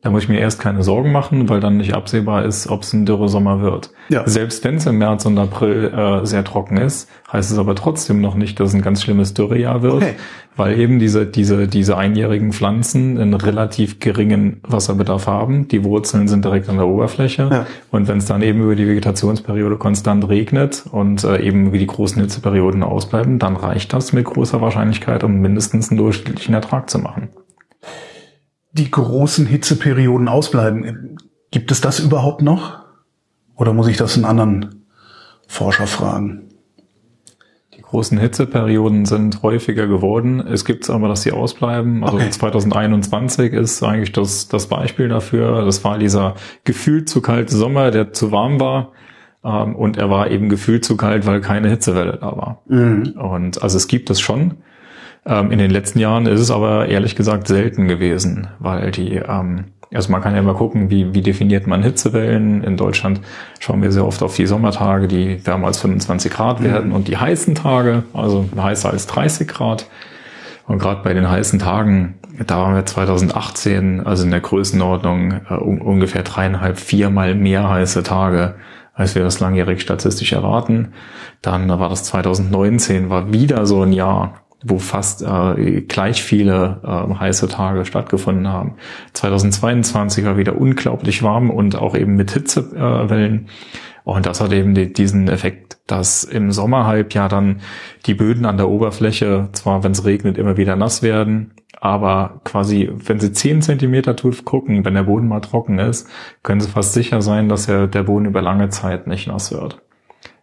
[0.00, 2.92] Da muss ich mir erst keine Sorgen machen, weil dann nicht absehbar ist, ob es
[2.92, 3.90] ein Dürresommer wird.
[4.08, 4.22] Ja.
[4.28, 8.20] Selbst wenn es im März und April äh, sehr trocken ist, heißt es aber trotzdem
[8.20, 10.14] noch nicht, dass es ein ganz schlimmes Dürrejahr wird, okay.
[10.54, 15.66] weil eben diese, diese, diese einjährigen Pflanzen einen relativ geringen Wasserbedarf haben.
[15.66, 17.48] Die Wurzeln sind direkt an der Oberfläche.
[17.50, 17.66] Ja.
[17.90, 21.88] Und wenn es dann eben über die Vegetationsperiode konstant regnet und äh, eben wie die
[21.88, 27.00] großen Hitzeperioden ausbleiben, dann reicht das mit großer Wahrscheinlichkeit, um mindestens einen durchschnittlichen Ertrag zu
[27.00, 27.30] machen
[28.72, 31.18] die großen Hitzeperioden ausbleiben.
[31.50, 32.84] Gibt es das überhaupt noch?
[33.56, 34.84] Oder muss ich das einen anderen
[35.46, 36.44] Forscher fragen?
[37.76, 40.40] Die großen Hitzeperioden sind häufiger geworden.
[40.40, 42.04] Es gibt aber, dass sie ausbleiben.
[42.04, 42.30] Also okay.
[42.30, 45.64] 2021 ist eigentlich das, das Beispiel dafür.
[45.64, 48.92] Das war dieser gefühlt zu kalte Sommer, der zu warm war.
[49.44, 52.62] Ähm, und er war eben gefühlt zu kalt, weil keine Hitzewelle da war.
[52.66, 53.14] Mhm.
[53.16, 54.54] Und also es gibt es schon.
[55.28, 59.66] Ähm, in den letzten Jahren ist es aber ehrlich gesagt selten gewesen, weil die, ähm,
[59.92, 62.64] also man kann ja mal gucken, wie, wie definiert man Hitzewellen.
[62.64, 63.20] In Deutschland
[63.60, 66.94] schauen wir sehr oft auf die Sommertage, die wärmer als 25 Grad werden mhm.
[66.94, 69.86] und die heißen Tage, also heißer als 30 Grad.
[70.66, 72.14] Und gerade bei den heißen Tagen,
[72.46, 78.54] da waren wir 2018, also in der Größenordnung äh, ungefähr dreieinhalb, viermal mehr heiße Tage,
[78.94, 80.92] als wir das langjährig statistisch erwarten.
[81.42, 87.14] Dann war das 2019, war wieder so ein Jahr, wo fast äh, gleich viele äh,
[87.14, 88.74] heiße Tage stattgefunden haben.
[89.12, 93.46] 2022 war wieder unglaublich warm und auch eben mit Hitzewellen.
[93.46, 93.50] Äh,
[94.04, 97.60] und das hat eben die, diesen Effekt, dass im Sommerhalbjahr dann
[98.06, 102.90] die Böden an der Oberfläche, zwar wenn es regnet, immer wieder nass werden, aber quasi,
[102.92, 106.08] wenn sie 10 Zentimeter tief gucken, wenn der Boden mal trocken ist,
[106.42, 109.80] können sie fast sicher sein, dass er, der Boden über lange Zeit nicht nass wird.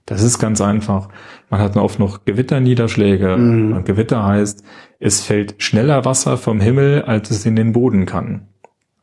[0.06, 1.10] Das ist ganz einfach.
[1.50, 3.38] Man hat oft noch Gewitterniederschläge.
[3.38, 3.74] Mhm.
[3.74, 4.64] Und Gewitter heißt,
[5.00, 8.48] es fällt schneller Wasser vom Himmel, als es in den Boden kann.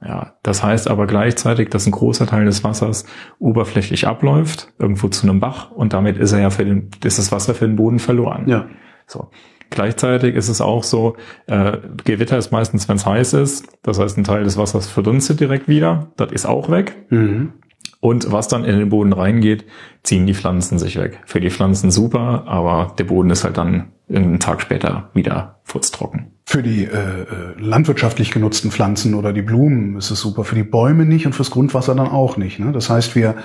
[0.05, 3.05] Ja, das heißt aber gleichzeitig, dass ein großer Teil des Wassers
[3.39, 7.31] oberflächlich abläuft, irgendwo zu einem Bach, und damit ist er ja für den, ist das
[7.31, 8.49] Wasser für den Boden verloren.
[8.49, 8.67] Ja.
[9.07, 9.31] So.
[9.71, 13.67] Gleichzeitig ist es auch so, äh, Gewitter ist meistens, wenn es heiß ist.
[13.83, 16.13] Das heißt, ein Teil des Wassers verdunstet direkt wieder.
[16.17, 17.07] Das ist auch weg.
[17.09, 17.55] Mhm.
[18.01, 19.65] Und was dann in den Boden reingeht,
[20.03, 21.21] ziehen die Pflanzen sich weg.
[21.25, 26.33] Für die Pflanzen super, aber der Boden ist halt dann einen Tag später wieder furztrocken.
[26.45, 27.27] Für die äh, äh,
[27.59, 31.51] landwirtschaftlich genutzten Pflanzen oder die Blumen ist es super, für die Bäume nicht und fürs
[31.53, 32.59] Grundwasser dann auch nicht.
[32.59, 32.73] Ne?
[32.73, 33.37] Das heißt, wir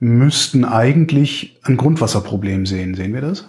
[0.00, 2.94] müssten eigentlich ein Grundwasserproblem sehen.
[2.94, 3.46] Sehen wir das?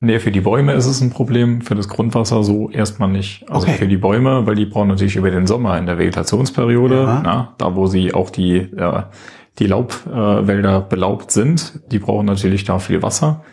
[0.00, 3.44] Nee, für die Bäume ist es ein Problem, für das Grundwasser so erstmal nicht.
[3.50, 3.76] Also Okay.
[3.78, 7.20] für die Bäume, weil die brauchen natürlich über den Sommer in der Vegetationsperiode, Ja.
[7.24, 9.02] na, da wo sie auch die, äh,
[9.58, 13.44] die Laubwälder äh, belaubt sind, die brauchen natürlich da viel Wasser.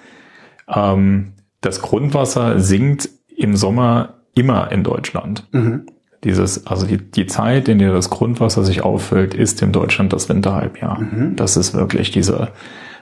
[0.68, 5.48] Ähm, das Grundwasser sinkt im Sommer immer in Deutschland.
[5.52, 5.86] Mhm.
[6.24, 10.30] Dieses, also die, die Zeit, in der das Grundwasser sich auffüllt, ist in Deutschland das
[10.30, 11.02] Winterhalbjahr.
[11.02, 11.36] Mhm.
[11.36, 12.50] Das ist wirklich diese,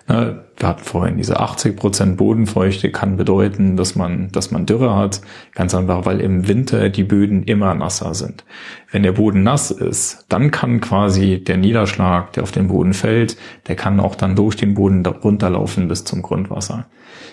[0.10, 4.96] ne, wir hatten vorhin diese 80 Prozent Bodenfeuchte kann bedeuten, dass man, dass man Dürre
[4.96, 5.22] hat.
[5.56, 8.44] Ganz einfach, weil im Winter die Böden immer nasser sind.
[8.92, 13.38] Wenn der Boden nass ist, dann kann quasi der Niederschlag, der auf den Boden fällt,
[13.68, 16.88] der kann auch dann durch den Boden runterlaufen bis zum Grundwasser.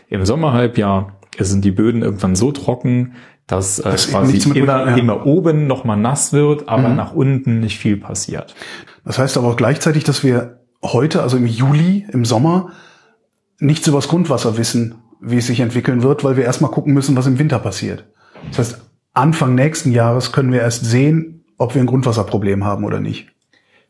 [0.09, 3.15] Im Sommerhalbjahr sind die Böden irgendwann so trocken,
[3.49, 4.97] dass äh, Das quasi mit- immer, ja.
[4.97, 6.97] immer oben nochmal nass wird, aber Mhm.
[6.97, 8.55] nach unten nicht viel passiert.
[9.05, 10.61] Das heißt aber auch gleichzeitig, dass wir
[10.93, 12.73] heute, also im Juli, im Sommer,
[13.59, 17.17] nichts über das Grundwasser wissen, wie es sich entwickeln wird, weil wir erstmal gucken müssen,
[17.17, 18.05] was im Winter passiert.
[18.51, 18.81] Das heißt,
[19.15, 23.31] Anfang nächsten Jahres können wir erst sehen, ob wir ein Grundwasserproblem haben oder nicht.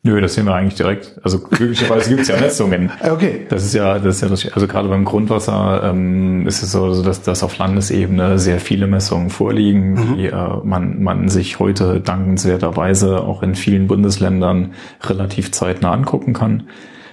[0.07, 1.19] Nö, das sehen wir eigentlich direkt.
[1.25, 2.93] Also glücklicherweise gibt's ja Messungen.
[3.03, 3.45] Okay.
[3.49, 6.93] Das ist ja, das ist ja das, also gerade beim Grundwasser ähm, ist es so,
[6.93, 12.01] so, dass, dass auf Landesebene sehr viele Messungen vorliegen, die äh, man, man sich heute
[12.01, 16.69] dankenswerterweise auch in vielen Bundesländern relativ zeitnah angucken kann.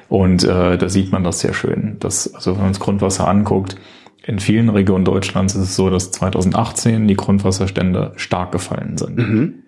[0.08, 1.98] Und äh, da sieht man das sehr schön.
[2.00, 3.76] Dass, also wenn man das Grundwasser anguckt,
[4.24, 9.18] in vielen Regionen Deutschlands ist es so, dass 2018 die Grundwasserstände stark gefallen sind.
[9.18, 9.63] Mhm.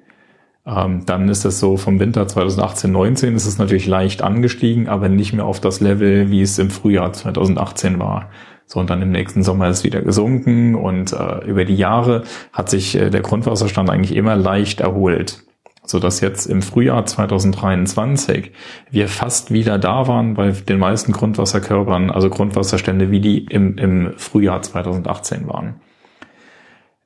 [0.68, 5.09] Ähm, dann ist es so, vom Winter 2018, 19 ist es natürlich leicht angestiegen, aber
[5.09, 8.30] nicht mehr auf das Level, wie es im Frühjahr 2018 war.
[8.66, 12.24] So, und dann im nächsten Sommer ist es wieder gesunken und äh, über die Jahre
[12.51, 15.43] hat sich äh, der Grundwasserstand eigentlich immer leicht erholt.
[15.88, 18.51] So dass jetzt im Frühjahr 2023
[18.89, 24.13] wir fast wieder da waren bei den meisten Grundwasserkörpern, also Grundwasserstände, wie die im, im
[24.18, 25.76] Frühjahr 2018 waren.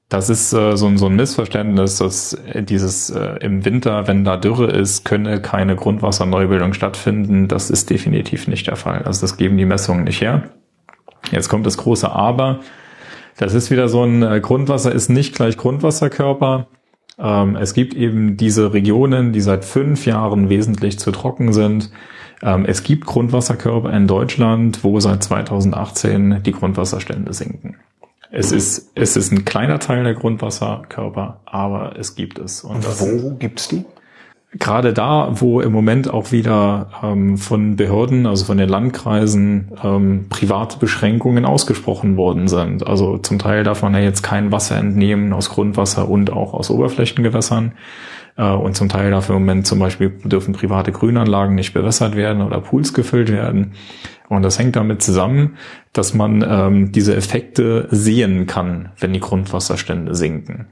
[0.09, 4.23] Das ist äh, so, ein- so ein Missverständnis, dass äh, dieses äh, im Winter, wenn
[4.23, 7.47] da Dürre ist, könne keine Grundwasserneubildung stattfinden.
[7.47, 9.03] Das ist definitiv nicht der Fall.
[9.03, 10.49] Also das geben die Messungen nicht her.
[11.31, 12.59] Jetzt kommt das große Aber.
[13.37, 16.67] Das ist wieder so ein äh, Grundwasser ist nicht gleich Grundwasserkörper.
[17.19, 21.91] Ähm, es gibt eben diese Regionen, die seit fünf Jahren wesentlich zu trocken sind.
[22.41, 27.75] Ähm, es gibt Grundwasserkörper in Deutschland, wo seit 2018 die Grundwasserstände sinken.
[28.31, 32.63] Es ist, es ist ein kleiner Teil der Grundwasserkörper, aber es gibt es.
[32.63, 33.85] Und das Wo gibt's die?
[34.57, 40.25] gerade da, wo im Moment auch wieder ähm, von Behörden, also von den Landkreisen, ähm,
[40.29, 42.85] private Beschränkungen ausgesprochen worden sind.
[42.85, 46.71] Also zum Teil darf man ja jetzt kein Wasser entnehmen aus Grundwasser und auch aus
[46.71, 47.73] Oberflächengewässern.
[48.37, 52.41] Äh, und zum Teil darf im Moment zum Beispiel dürfen private Grünanlagen nicht bewässert werden
[52.41, 53.73] oder Pools gefüllt werden.
[54.29, 55.57] Und das hängt damit zusammen,
[55.91, 60.67] dass man ähm, diese Effekte sehen kann, wenn die Grundwasserstände sinken.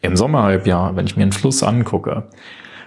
[0.00, 2.28] Im Sommerhalbjahr, wenn ich mir einen Fluss angucke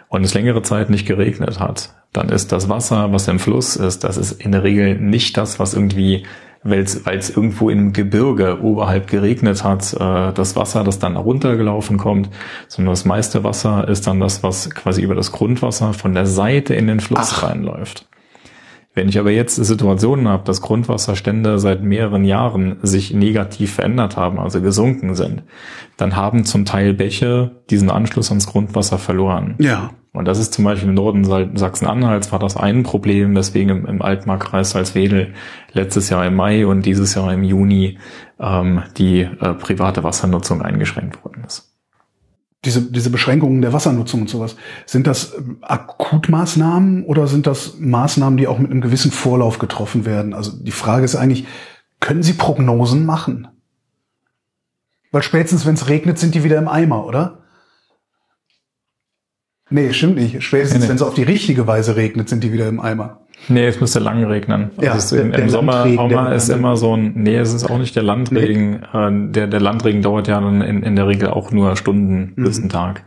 [0.07, 4.03] und es längere Zeit nicht geregnet hat, dann ist das Wasser, was im Fluss ist,
[4.03, 6.25] das ist in der Regel nicht das, was irgendwie,
[6.63, 12.29] weil es irgendwo im Gebirge oberhalb geregnet hat, äh, das Wasser, das dann runtergelaufen kommt,
[12.67, 16.73] sondern das meiste Wasser ist dann das, was quasi über das Grundwasser von der Seite
[16.73, 17.43] in den Fluss Ach.
[17.43, 18.07] reinläuft.
[18.99, 24.37] Wenn ich aber jetzt Situationen habe, dass Grundwasserstände seit mehreren Jahren sich negativ verändert haben,
[24.37, 25.43] also gesunken sind,
[25.95, 29.55] dann haben zum Teil Bäche diesen Anschluss ans Grundwasser verloren.
[29.59, 29.91] Ja.
[30.11, 33.85] Und das ist zum Beispiel im Norden Sa- Sachsen-Anhalts war das ein Problem, weswegen im,
[33.85, 35.33] im Altmarkkreis Salzwedel
[35.71, 37.99] letztes Jahr im Mai und dieses Jahr im Juni
[38.37, 41.68] ähm, die äh, private Wassernutzung eingeschränkt worden ist.
[42.65, 48.35] Diese, diese Beschränkungen der Wassernutzung und sowas, sind das ähm, Akutmaßnahmen oder sind das Maßnahmen,
[48.35, 50.33] die auch mit einem gewissen Vorlauf getroffen werden?
[50.33, 51.47] Also die Frage ist eigentlich,
[52.01, 53.47] können Sie Prognosen machen?
[55.11, 57.39] Weil spätestens, wenn es regnet, sind die wieder im Eimer, oder?
[59.69, 60.41] Nee, stimmt nicht.
[60.43, 60.89] Spätestens, Nee, nee.
[60.89, 63.21] wenn es auf die richtige Weise regnet, sind die wieder im Eimer.
[63.47, 64.71] Nee, es müsste lang regnen.
[64.79, 67.53] Ja, also es, im, der- im der Sommer, der- ist immer so ein, nee, es
[67.53, 68.83] ist auch nicht der Landregen.
[68.93, 72.43] Äh, der, der Landregen dauert ja dann in, in der Regel auch nur Stunden Mhm.
[72.43, 73.03] bis einen Tag.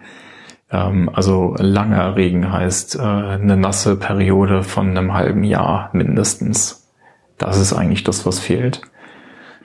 [0.70, 6.88] Ähm, also langer Regen heißt äh, eine nasse Periode von einem halben Jahr mindestens.
[7.38, 8.80] Das ist eigentlich das, was fehlt.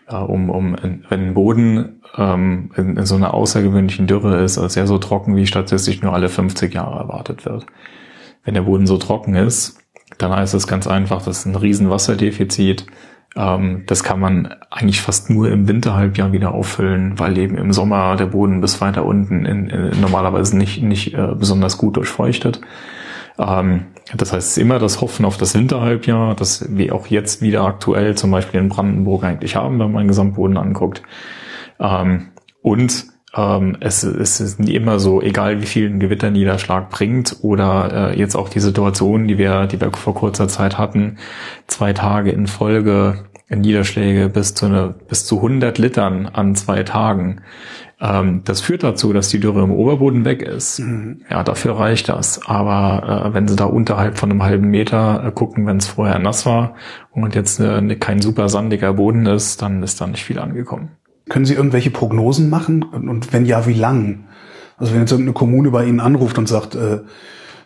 [0.07, 4.78] Äh, um, um, wenn ein Boden ähm, in, in so einer außergewöhnlichen Dürre ist, als
[4.78, 7.65] er so trocken wie statistisch nur alle 50 Jahre erwartet wird.
[8.43, 9.80] Wenn der Boden so trocken ist,
[10.18, 12.86] dann heißt es ganz einfach, das ist ein Riesenwasserdefizit.
[13.36, 18.15] Ähm, das kann man eigentlich fast nur im Winterhalbjahr wieder auffüllen, weil eben im Sommer
[18.15, 22.61] der Boden bis weiter unten in, in, normalerweise nicht, nicht äh, besonders gut durchfeuchtet.
[23.38, 27.41] Ähm, das heißt, es ist immer das Hoffen auf das Winterhalbjahr, das wir auch jetzt
[27.41, 31.03] wieder aktuell zum Beispiel in Brandenburg eigentlich haben, wenn man den Gesamtboden anguckt.
[31.80, 32.30] Ähm,
[32.61, 33.05] und
[33.36, 38.19] ähm, es, es ist nie immer so, egal wie viel ein Gewitterniederschlag bringt oder äh,
[38.19, 41.17] jetzt auch die Situation, die wir, die wir vor kurzer Zeit hatten,
[41.67, 47.41] zwei Tage in Folge Niederschläge bis zu, eine, bis zu 100 Litern an zwei Tagen.
[47.99, 50.80] Ähm, das führt dazu, dass die Dürre im Oberboden weg ist.
[50.80, 51.21] Mhm.
[51.30, 52.45] Ja, dafür reicht das.
[52.45, 56.19] Aber äh, wenn sie da unterhalb von einem halben Meter äh, gucken, wenn es vorher
[56.19, 56.75] nass war
[57.11, 60.91] und jetzt äh, kein super sandiger Boden ist, dann ist da nicht viel angekommen.
[61.30, 62.84] Können Sie irgendwelche Prognosen machen?
[62.84, 64.25] Und wenn ja, wie lang?
[64.78, 66.99] Also wenn jetzt irgendeine Kommune bei Ihnen anruft und sagt, äh,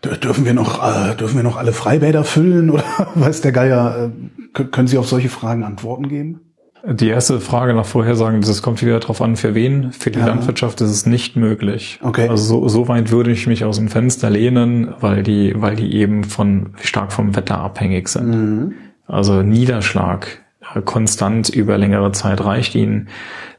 [0.04, 2.84] dürfen wir noch, äh, dürfen wir noch alle Freibäder füllen oder
[3.16, 4.12] weiß der Geier,
[4.58, 6.42] äh, können Sie auf solche Fragen Antworten geben?
[6.84, 9.92] Die erste Frage nach Vorhersagen, das kommt wieder darauf an, für wen.
[9.92, 10.26] Für die ja.
[10.26, 12.00] Landwirtschaft ist es nicht möglich.
[12.02, 12.28] Okay.
[12.28, 15.94] Also so, so weit würde ich mich aus dem Fenster lehnen, weil die, weil die
[15.96, 18.30] eben von stark vom Wetter abhängig sind.
[18.30, 18.74] Mhm.
[19.06, 20.42] Also Niederschlag
[20.80, 23.10] konstant über längere Zeit reicht ihnen.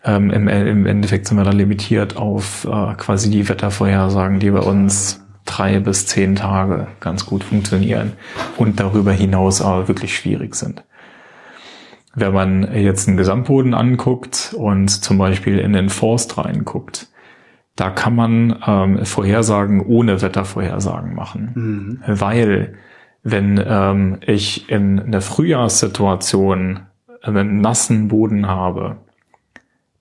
[0.04, 4.60] Ähm, im, Im Endeffekt sind wir dann limitiert auf äh, quasi die Wettervorhersagen, die bei
[4.60, 8.12] uns drei bis zehn Tage ganz gut funktionieren
[8.56, 10.84] und darüber hinaus aber wirklich schwierig sind.
[12.14, 17.08] Wenn man jetzt einen Gesamtboden anguckt und zum Beispiel in den Forst reinguckt,
[17.74, 22.00] da kann man ähm, Vorhersagen ohne Wettervorhersagen machen, mhm.
[22.06, 22.74] weil
[23.22, 26.80] wenn ähm, ich in einer Frühjahrssituation
[27.22, 28.96] einen nassen Boden habe,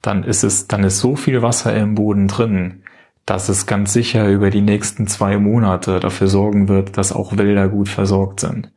[0.01, 2.83] dann ist es, dann ist so viel Wasser im Boden drin,
[3.25, 7.69] dass es ganz sicher über die nächsten zwei Monate dafür sorgen wird, dass auch Wälder
[7.69, 8.71] gut versorgt sind.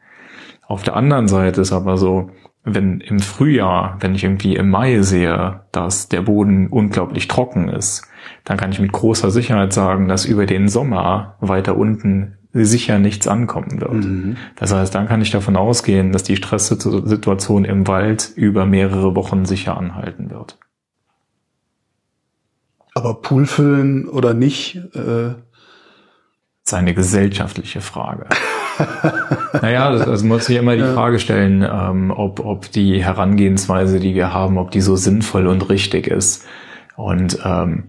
[0.66, 2.30] Auf der anderen Seite ist aber so,
[2.62, 8.08] wenn im Frühjahr, wenn ich irgendwie im Mai sehe, dass der Boden unglaublich trocken ist,
[8.44, 13.26] dann kann ich mit großer Sicherheit sagen, dass über den Sommer weiter unten sicher nichts
[13.26, 13.92] ankommen wird.
[13.92, 14.36] Mhm.
[14.56, 19.44] Das heißt, dann kann ich davon ausgehen, dass die Stresssituation im Wald über mehrere Wochen
[19.44, 20.58] sicher anhalten wird.
[22.94, 24.76] Aber Pool füllen oder nicht?
[24.94, 25.34] Äh
[26.64, 28.26] ist eine gesellschaftliche Frage.
[29.60, 34.14] naja, das, also muss sich immer die Frage stellen, ähm, ob, ob die Herangehensweise, die
[34.14, 36.46] wir haben, ob die so sinnvoll und richtig ist.
[36.96, 37.84] Und ähm,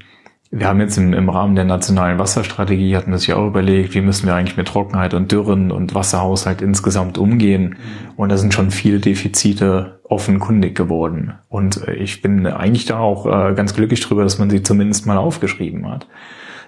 [0.52, 4.02] wir haben jetzt im, im Rahmen der nationalen Wasserstrategie, hatten wir sich auch überlegt, wie
[4.02, 7.76] müssen wir eigentlich mit Trockenheit und Dürren und Wasserhaushalt insgesamt umgehen.
[8.16, 11.34] Und da sind schon viele Defizite offenkundig geworden.
[11.50, 15.06] Und äh, ich bin eigentlich da auch äh, ganz glücklich drüber, dass man sie zumindest
[15.06, 16.08] mal aufgeschrieben hat.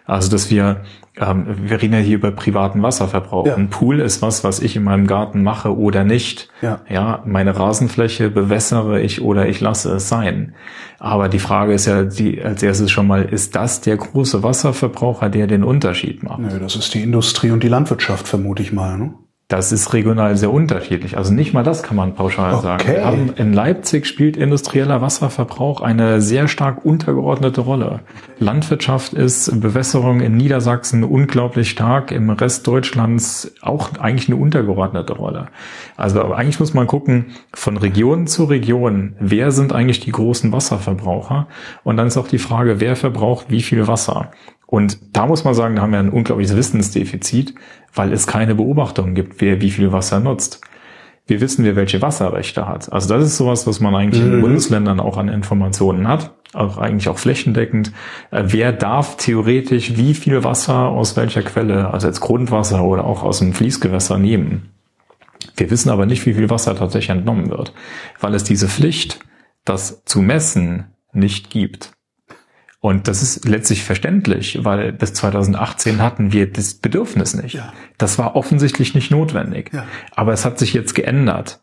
[0.08, 0.82] Also dass wir,
[1.18, 3.46] ähm, wir reden ja hier über privaten Wasserverbrauch.
[3.46, 3.56] Ja.
[3.56, 6.50] Ein Pool ist was, was ich in meinem Garten mache oder nicht.
[6.62, 6.80] Ja.
[6.90, 10.56] ja, meine Rasenfläche bewässere ich oder ich lasse es sein.
[10.98, 15.30] Aber die Frage ist ja die, als erstes schon mal, ist das der große Wasserverbraucher,
[15.30, 16.40] der den Unterschied macht?
[16.40, 18.98] Nö, das ist die Industrie und die Landwirtschaft, vermute ich mal.
[18.98, 19.14] Ne?
[19.50, 21.16] Das ist regional sehr unterschiedlich.
[21.16, 22.64] Also nicht mal das kann man pauschal okay.
[22.64, 22.84] sagen.
[22.86, 28.02] Wir haben in Leipzig spielt industrieller Wasserverbrauch eine sehr stark untergeordnete Rolle.
[28.40, 35.48] Landwirtschaft ist Bewässerung in Niedersachsen unglaublich stark, im Rest Deutschlands auch eigentlich eine untergeordnete Rolle.
[35.96, 41.48] Also eigentlich muss man gucken, von Region zu Region, wer sind eigentlich die großen Wasserverbraucher?
[41.86, 44.30] Und dann ist auch die Frage, wer verbraucht wie viel Wasser?
[44.68, 47.56] Und da muss man sagen, da haben wir ein unglaubliches Wissensdefizit,
[47.96, 50.62] weil es keine Beobachtungen gibt, wer wie viel Wasser nutzt.
[51.26, 52.92] Wir wissen, wer welche Wasserrechte hat.
[52.92, 54.36] Also das ist sowas, was man eigentlich mhm.
[54.36, 57.94] in Bundesländern auch an Informationen hat, auch eigentlich auch flächendeckend.
[58.32, 63.24] Äh, wer darf theoretisch wie viel Wasser aus welcher Quelle, also als Grundwasser oder auch
[63.24, 64.70] aus dem Fließgewässer nehmen?
[65.56, 67.74] Wir wissen aber nicht, wie viel Wasser tatsächlich entnommen wird,
[68.20, 69.20] weil es diese Pflicht,
[69.66, 71.97] das zu messen, nicht gibt.
[72.80, 77.56] Und das ist letztlich verständlich, weil bis 2018 hatten wir das Bedürfnis nicht.
[77.56, 77.74] Ja.
[77.98, 79.72] Das war offensichtlich nicht notwendig.
[79.74, 79.86] Ja.
[80.16, 81.60] Aber es hat sich jetzt geändert.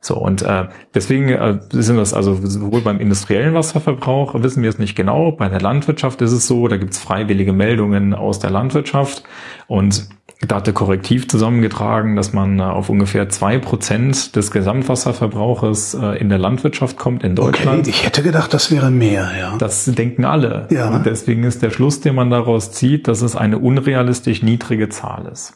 [0.00, 4.78] So, und äh, deswegen äh, sind das also sowohl beim industriellen Wasserverbrauch wissen wir es
[4.78, 8.50] nicht genau, bei der Landwirtschaft ist es so, da gibt es freiwillige Meldungen aus der
[8.50, 9.24] Landwirtschaft
[9.66, 10.08] und
[10.46, 16.28] da hatte Korrektiv zusammengetragen, dass man äh, auf ungefähr zwei Prozent des Gesamtwasserverbrauches äh, in
[16.28, 17.80] der Landwirtschaft kommt in Deutschland.
[17.80, 19.56] Okay, ich hätte gedacht, das wäre mehr, ja.
[19.58, 20.68] Das denken alle.
[20.70, 20.90] Ja.
[20.90, 25.26] Und deswegen ist der Schluss, den man daraus zieht, dass es eine unrealistisch niedrige Zahl
[25.26, 25.54] ist.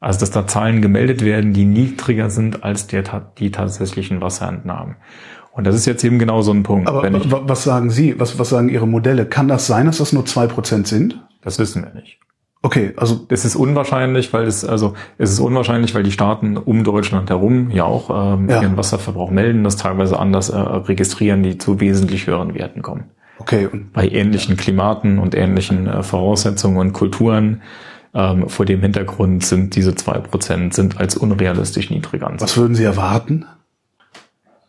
[0.00, 3.04] Also dass da Zahlen gemeldet werden, die niedriger sind als der,
[3.38, 4.96] die tatsächlichen Wasserentnahmen.
[5.52, 6.88] Und das ist jetzt eben genau so ein Punkt.
[6.88, 7.08] Aber
[7.48, 9.26] was sagen Sie, was, was sagen Ihre Modelle?
[9.26, 11.22] Kann das sein, dass das nur zwei Prozent sind?
[11.42, 12.18] das wissen wir nicht.
[12.64, 16.84] Okay, also Es ist unwahrscheinlich, weil es also es ist unwahrscheinlich, weil die Staaten um
[16.84, 18.62] Deutschland herum ja auch ähm, Ja.
[18.62, 23.04] ihren Wasserverbrauch melden, das teilweise anders äh, registrieren, die zu wesentlich höheren Werten kommen.
[23.38, 27.62] okay, und Bei ähnlichen Klimaten und ähnlichen äh, Voraussetzungen und Kulturen
[28.14, 32.40] ähm, vor dem Hintergrund sind diese zwei Prozent sind als unrealistisch niedrig anzusehen.
[32.48, 33.44] was würden Sie erwarten?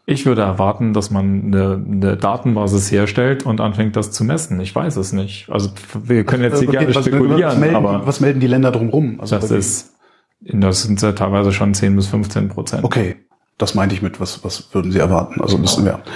[0.06, 4.60] Ich würde erwarten, dass man eine, eine Datenbasis herstellt und anfängt, das zu messen.
[4.60, 5.48] Ich weiß es nicht.
[5.50, 5.70] Also
[6.04, 8.72] wir können jetzt hier Okay, gerne was, spekulieren, was, melden, aber was melden die Länder
[8.72, 9.22] drumherum?
[9.22, 9.94] Also das ist,
[10.42, 12.84] das sind ja teilweise schon 10 bis 15 Prozent.
[12.84, 13.16] Okay,
[13.58, 15.40] das meinte ich mit, was, was würden Sie erwarten?
[15.42, 16.00] Also müssen wir.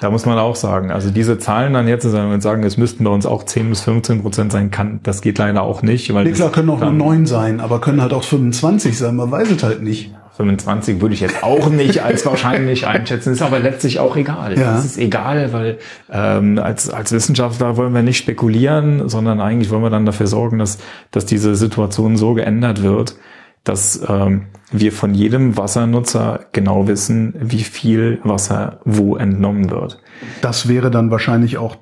[0.00, 3.10] Da muss man auch sagen, also diese Zahlen dann jetzt und sagen, es müssten bei
[3.10, 6.32] uns auch 10 bis 15 Prozent sein, kann, das geht leider auch nicht, weil Nee,
[6.32, 9.50] klar, können auch nur dann- neun sein, aber können halt auch 25 sein, man weiß
[9.52, 10.14] es halt nicht.
[10.36, 14.58] 25 würde ich jetzt auch nicht als wahrscheinlich einschätzen, ist aber letztlich auch egal.
[14.58, 14.78] Ja.
[14.78, 15.78] Es ist egal, weil
[16.10, 20.58] ähm, als, als Wissenschaftler wollen wir nicht spekulieren, sondern eigentlich wollen wir dann dafür sorgen,
[20.58, 20.78] dass,
[21.12, 23.16] dass diese Situation so geändert wird,
[23.62, 30.02] dass ähm, wir von jedem Wassernutzer genau wissen, wie viel Wasser wo entnommen wird.
[30.40, 31.76] Das wäre dann wahrscheinlich auch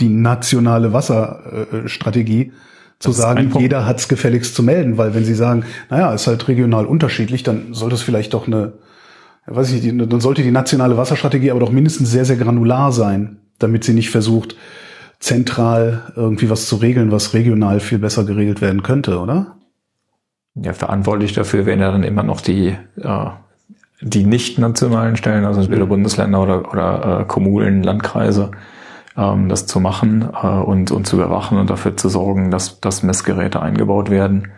[0.00, 2.52] die nationale Wasserstrategie,
[2.98, 6.84] zu sagen, jeder hat's gefälligst zu melden, weil wenn Sie sagen, naja, ist halt regional
[6.84, 8.72] unterschiedlich, dann sollte es vielleicht doch eine,
[9.46, 13.38] weiß ich nicht, dann sollte die nationale Wasserstrategie aber doch mindestens sehr, sehr granular sein,
[13.58, 14.56] damit sie nicht versucht,
[15.20, 19.56] zentral irgendwie was zu regeln, was regional viel besser geregelt werden könnte, oder?
[20.54, 23.26] Ja, verantwortlich dafür wären ja dann immer noch die, äh,
[24.00, 28.50] die nicht nationalen Stellen, also entweder Bundesländer oder, oder äh, Kommunen, Landkreise,
[29.18, 33.02] ähm, das zu machen äh, und, und zu überwachen und dafür zu sorgen, dass, dass
[33.02, 34.48] Messgeräte eingebaut werden.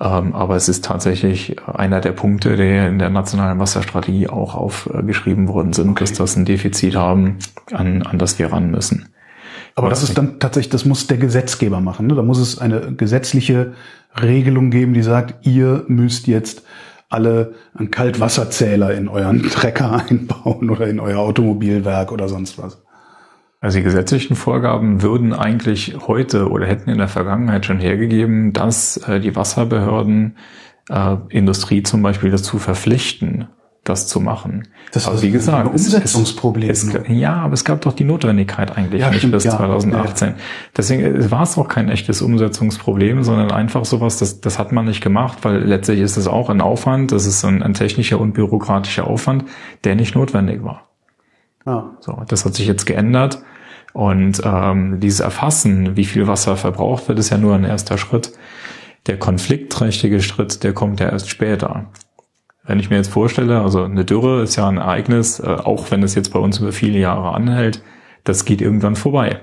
[0.00, 5.48] Ähm, aber es ist tatsächlich einer der Punkte, der in der nationalen Wasserstrategie auch aufgeschrieben
[5.48, 7.38] worden sind, dass das ein Defizit haben,
[7.72, 9.08] an, an das wir ran müssen.
[9.76, 12.06] Aber das ist dann tatsächlich, das muss der Gesetzgeber machen.
[12.06, 12.14] Ne?
[12.14, 13.72] Da muss es eine gesetzliche
[14.20, 16.62] Regelung geben, die sagt, ihr müsst jetzt
[17.08, 22.84] alle einen Kaltwasserzähler in euren Trecker einbauen oder in euer Automobilwerk oder sonst was.
[23.64, 28.98] Also die gesetzlichen Vorgaben würden eigentlich heute oder hätten in der Vergangenheit schon hergegeben, dass
[28.98, 30.36] äh, die Wasserbehörden
[30.90, 33.46] äh, Industrie zum Beispiel dazu verpflichten,
[33.82, 34.68] das zu machen.
[34.92, 36.96] Das aber wie ein gesagt, es- Umsetzungsproblem Es, nur.
[36.96, 39.56] es, ja, aber es gab doch die Notwendigkeit eigentlich Ja, nicht stimmt, bis ja.
[39.56, 40.34] 2018.
[40.76, 45.02] Deswegen war es auch kein echtes Umsetzungsproblem, sondern einfach sowas, das, das hat man nicht
[45.02, 49.06] gemacht, weil letztlich ist es auch ein Aufwand, das ist ein, ein technischer und bürokratischer
[49.06, 49.46] Aufwand,
[49.84, 50.82] der nicht notwendig war.
[51.64, 51.92] Ja.
[52.00, 53.38] So, das hat sich jetzt geändert.
[53.94, 58.32] Und ähm, dieses Erfassen, wie viel Wasser verbraucht wird, ist ja nur ein erster Schritt.
[59.06, 61.86] Der konfliktträchtige Schritt, der kommt ja erst später.
[62.64, 66.02] Wenn ich mir jetzt vorstelle, also eine Dürre ist ja ein Ereignis, äh, auch wenn
[66.02, 67.84] es jetzt bei uns über viele Jahre anhält,
[68.24, 69.42] das geht irgendwann vorbei.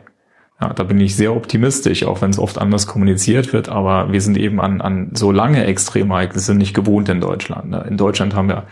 [0.60, 4.20] Ja, da bin ich sehr optimistisch, auch wenn es oft anders kommuniziert wird, aber wir
[4.20, 7.70] sind eben an, an so lange Extremereignisse nicht gewohnt in Deutschland.
[7.70, 7.86] ne?
[7.88, 8.66] In Deutschland haben wir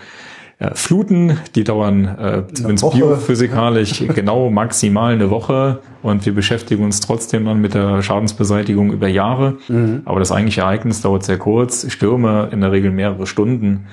[0.60, 7.00] äh, Fluten, die dauern äh, zumindest biophysikalisch genau maximal eine Woche und wir beschäftigen uns
[7.00, 9.58] trotzdem dann mit der Schadensbeseitigung über Jahre.
[10.06, 13.88] Aber das eigentliche Ereignis dauert sehr kurz, Stürme in der Regel mehrere Stunden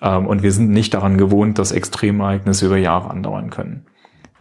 [0.00, 3.86] ähm, und wir sind nicht daran gewohnt, dass Extremereignisse über Jahre andauern können.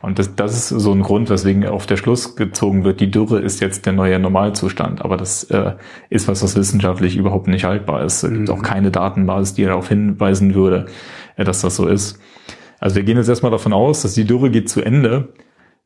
[0.02, 3.40] Und das, das ist so ein Grund, weswegen auf der Schluss gezogen wird, die Dürre
[3.40, 5.06] ist jetzt der neue Normalzustand.
[5.06, 5.74] Aber das äh,
[6.10, 8.24] ist was, was wissenschaftlich überhaupt nicht haltbar ist.
[8.24, 10.88] Es gibt auch keine Datenbasis, die darauf hinweisen würde,
[11.38, 12.20] dass das so ist.
[12.80, 15.34] Also wir gehen jetzt erstmal davon aus, dass die Dürre geht zu Ende.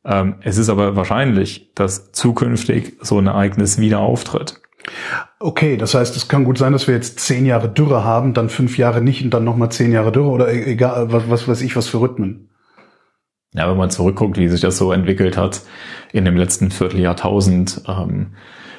[0.04, 4.60] Ähm, es ist aber wahrscheinlich, dass zukünftig so ein Ereignis wieder auftritt.
[5.40, 8.48] Okay, das heißt, es kann gut sein, dass wir jetzt zehn Jahre Dürre haben, dann
[8.48, 11.60] fünf Jahre nicht und dann nochmal zehn Jahre Dürre oder e- egal, was, was weiß
[11.62, 12.50] ich, was für Rhythmen.
[13.52, 15.62] Ja, wenn man zurückguckt, wie sich das so entwickelt hat
[16.12, 18.34] in dem letzten Vierteljahrtausend, ähm,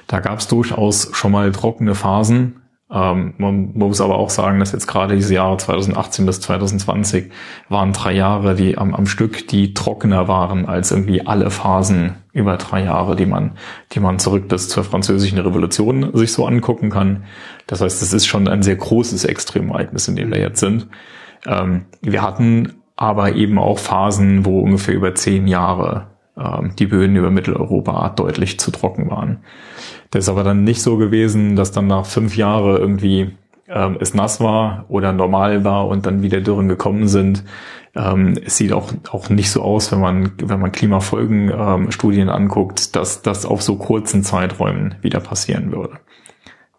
[0.08, 2.62] da gab es durchaus schon mal trockene Phasen.
[2.90, 7.32] Ähm, man muss aber auch sagen, dass jetzt gerade diese Jahre 2018 bis 2020
[7.68, 12.56] waren drei Jahre, die am, am Stück, die trockener waren als irgendwie alle Phasen über
[12.56, 13.58] drei Jahre, die man,
[13.92, 17.26] die man zurück bis zur französischen Revolution sich so angucken kann.
[17.68, 20.88] Das heißt, es ist schon ein sehr großes Extremereignis, in dem wir jetzt sind.
[21.46, 26.17] Ähm, wir hatten aber eben auch Phasen, wo ungefähr über zehn Jahre
[26.78, 29.40] die Böden über Mitteleuropa deutlich zu trocken waren.
[30.12, 33.32] Das ist aber dann nicht so gewesen, dass dann nach fünf Jahren irgendwie
[33.68, 37.44] ähm, es nass war oder normal war und dann wieder Dürren gekommen sind.
[37.96, 42.96] Ähm, es sieht auch, auch nicht so aus, wenn man, wenn man Klimafolgenstudien ähm, anguckt,
[42.96, 46.00] dass das auf so kurzen Zeiträumen wieder passieren würde.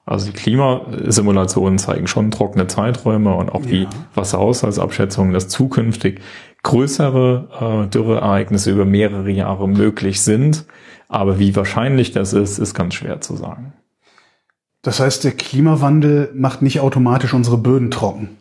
[0.06, 3.66] Also die Klimasimulationen zeigen schon trockene Zeiträume und auch ja.
[3.66, 6.22] die Wasserhaushaltsabschätzungen, dass zukünftig
[6.62, 10.64] größere äh, Dürreereignisse über mehrere Jahre möglich sind.
[11.08, 13.72] Aber wie wahrscheinlich das ist, ist ganz schwer zu sagen.
[14.82, 18.36] Das heißt, der Klimawandel macht nicht automatisch unsere Böden trocken.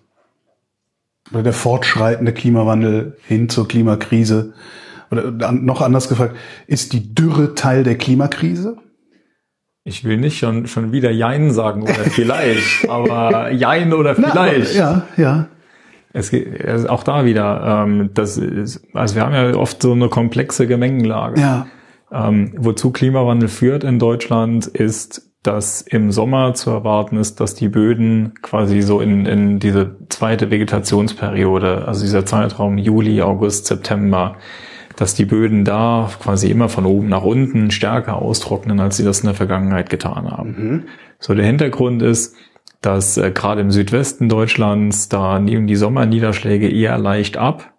[1.31, 4.53] Oder der fortschreitende Klimawandel hin zur Klimakrise.
[5.11, 6.35] Oder noch anders gefragt,
[6.67, 8.77] ist die Dürre Teil der Klimakrise?
[9.83, 14.75] Ich will nicht schon, schon wieder Jein sagen oder vielleicht, aber Jein oder vielleicht.
[14.75, 15.47] Na, ja, ja.
[16.13, 19.91] Es geht also auch da wieder, ähm, das ist, also wir haben ja oft so
[19.91, 21.39] eine komplexe Gemengenlage.
[21.39, 21.67] Ja.
[22.11, 27.69] Ähm, wozu Klimawandel führt in Deutschland ist dass im Sommer zu erwarten ist, dass die
[27.69, 34.35] Böden quasi so in, in diese zweite Vegetationsperiode, also dieser Zeitraum Juli, August, September,
[34.97, 39.19] dass die Böden da quasi immer von oben nach unten stärker austrocknen, als sie das
[39.19, 40.55] in der Vergangenheit getan haben.
[40.57, 40.83] Mhm.
[41.19, 42.35] So der Hintergrund ist,
[42.81, 47.76] dass äh, gerade im Südwesten Deutschlands, da nehmen die Sommerniederschläge eher leicht ab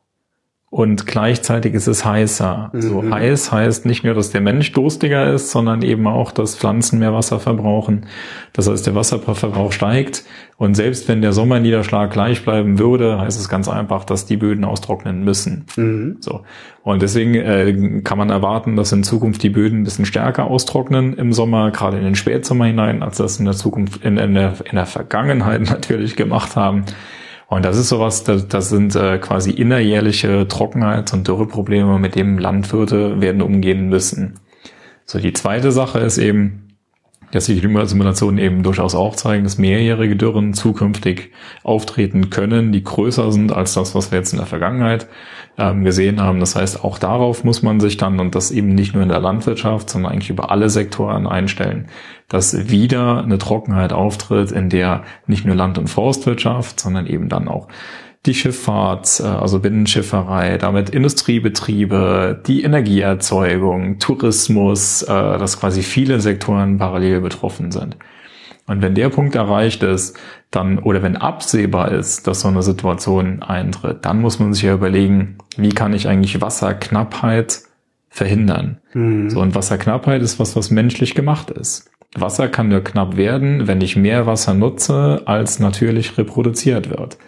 [0.71, 2.71] und gleichzeitig ist es heißer.
[2.75, 2.81] Mhm.
[2.83, 6.99] So heiß heißt nicht nur, dass der Mensch durstiger ist, sondern eben auch, dass Pflanzen
[6.99, 8.05] mehr Wasser verbrauchen.
[8.53, 10.25] Das heißt, der Wasserverbrauch steigt.
[10.59, 14.67] Und selbst wenn der Sommerniederschlag gleich bleiben würde, heißt es ganz einfach, dass die Böden
[14.67, 15.65] austrocknen müssen.
[15.77, 16.19] Mhm.
[16.21, 16.43] So.
[16.83, 21.15] Und deswegen äh, kann man erwarten, dass in Zukunft die Böden ein bisschen stärker austrocknen
[21.15, 24.55] im Sommer, gerade in den Spätsommer hinein, als das in der Zukunft, in, in, der,
[24.69, 26.85] in der Vergangenheit natürlich gemacht haben.
[27.49, 32.39] Und das ist sowas, das, das sind äh, quasi innerjährliche Trockenheits- und Dürreprobleme, mit denen
[32.39, 34.39] Landwirte werden umgehen müssen.
[35.07, 36.77] So, die zweite Sache ist eben,
[37.31, 41.33] dass die Klimasimulationen eben durchaus auch zeigen, dass mehrjährige Dürren zukünftig
[41.63, 45.09] auftreten können, die größer sind als das, was wir jetzt in der Vergangenheit
[45.59, 46.41] ähm, gesehen haben.
[46.41, 49.21] Das heißt, auch darauf muss man sich dann, und das eben nicht nur in der
[49.21, 51.89] Landwirtschaft, sondern eigentlich über alle Sektoren einstellen,
[52.29, 57.49] dass wieder eine Trockenheit auftritt, in der nicht nur Land- und Forstwirtschaft, sondern eben dann
[57.49, 57.69] auch
[58.27, 66.79] die Schifffahrt, äh, also Binnenschifferei, damit Industriebetriebe, die Energieerzeugung, Tourismus, äh, dass quasi viele Sektoren
[66.79, 67.97] parallel betroffen sind.
[68.69, 70.17] Und wenn der Punkt erreicht ist,
[70.51, 74.75] dann, oder wenn absehbar ist, dass so eine Situation eintritt, dann muss man sich ja
[74.75, 77.63] überlegen, wie kann ich eigentlich Wasserknappheit
[78.11, 78.79] verhindern?
[78.93, 79.31] Mhm.
[79.31, 81.91] So, und Wasserknappheit ist was, was menschlich gemacht ist.
[82.15, 87.19] Wasser kann nur knapp werden, wenn ich mehr Wasser nutze, als natürlich reproduziert wird.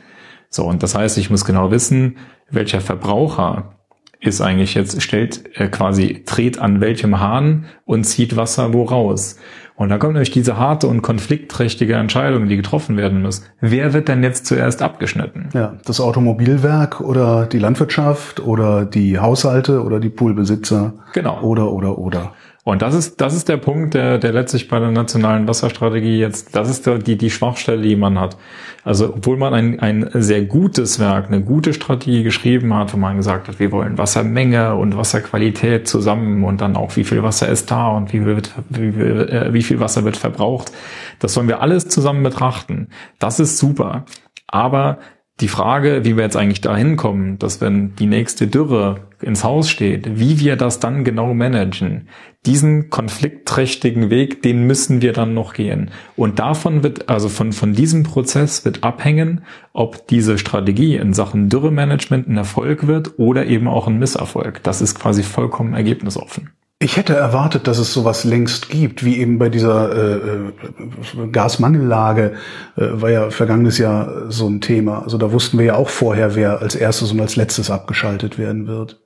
[0.50, 2.18] So, und das heißt, ich muss genau wissen,
[2.50, 3.79] welcher Verbraucher
[4.20, 9.36] ist eigentlich jetzt, stellt äh, quasi, dreht an welchem Hahn und zieht Wasser wo raus.
[9.76, 13.42] Und da kommt nämlich diese harte und konfliktträchtige Entscheidung, die getroffen werden muss.
[13.62, 15.48] Wer wird denn jetzt zuerst abgeschnitten?
[15.54, 20.92] Ja, das Automobilwerk oder die Landwirtschaft oder die Haushalte oder die Poolbesitzer.
[21.14, 21.40] Genau.
[21.40, 22.34] Oder, oder, oder.
[22.62, 26.54] Und das ist, das ist der Punkt, der, der letztlich bei der nationalen Wasserstrategie jetzt,
[26.54, 28.36] das ist die, die Schwachstelle, die man hat.
[28.84, 33.16] Also, obwohl man ein, ein sehr gutes Werk, eine gute Strategie geschrieben hat, wo man
[33.16, 37.70] gesagt hat, wir wollen Wassermenge und Wasserqualität zusammen und dann auch, wie viel Wasser ist
[37.70, 40.70] da und wie, wird, wie, äh, wie viel Wasser wird verbraucht.
[41.18, 42.88] Das wollen wir alles zusammen betrachten.
[43.18, 44.04] Das ist super.
[44.46, 44.98] Aber
[45.40, 49.68] die Frage, wie wir jetzt eigentlich dahin kommen, dass wenn die nächste Dürre ins Haus
[49.68, 52.08] steht, wie wir das dann genau managen,
[52.46, 55.90] diesen konfliktträchtigen Weg, den müssen wir dann noch gehen.
[56.16, 59.42] Und davon wird, also von, von diesem Prozess wird abhängen,
[59.72, 64.62] ob diese Strategie in Sachen Dürremanagement ein Erfolg wird oder eben auch ein Misserfolg.
[64.62, 66.50] Das ist quasi vollkommen ergebnisoffen.
[66.82, 72.32] Ich hätte erwartet, dass es sowas längst gibt, wie eben bei dieser äh, äh, Gasmangellage
[72.76, 75.02] äh, war ja vergangenes Jahr so ein Thema.
[75.02, 78.66] Also da wussten wir ja auch vorher, wer als erstes und als letztes abgeschaltet werden
[78.66, 78.98] wird.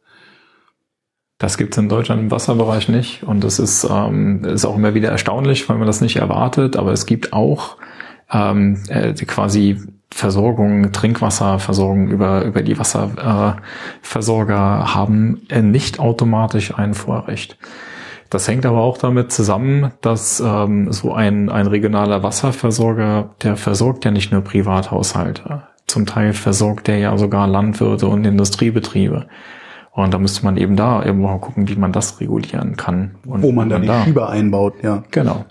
[1.39, 4.95] Das gibt es in Deutschland im Wasserbereich nicht und das ist, ähm, ist auch immer
[4.95, 6.77] wieder erstaunlich, weil man das nicht erwartet.
[6.77, 7.77] Aber es gibt auch
[8.33, 9.79] ähm, äh, quasi
[10.15, 17.59] Versorgung, Trinkwasserversorgung über, über die Wasserversorger äh, haben äh, nicht automatisch ein Vorrecht.
[18.31, 24.05] Das hängt aber auch damit zusammen, dass ähm, so ein, ein regionaler Wasserversorger, der versorgt
[24.05, 25.65] ja nicht nur Privathaushalte.
[25.89, 29.27] Zum Teil versorgt der ja sogar Landwirte und Industriebetriebe.
[29.95, 33.15] Und da müsste man eben da irgendwo gucken, wie man das regulieren kann.
[33.27, 34.05] Und Wo man dann die da.
[34.05, 35.05] Schieber einbaut, ja.
[35.13, 35.45] Genau.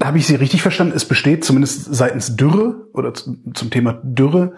[0.00, 0.94] habe ich Sie richtig verstanden?
[0.94, 4.52] Es besteht zumindest seitens Dürre oder zum Thema Dürre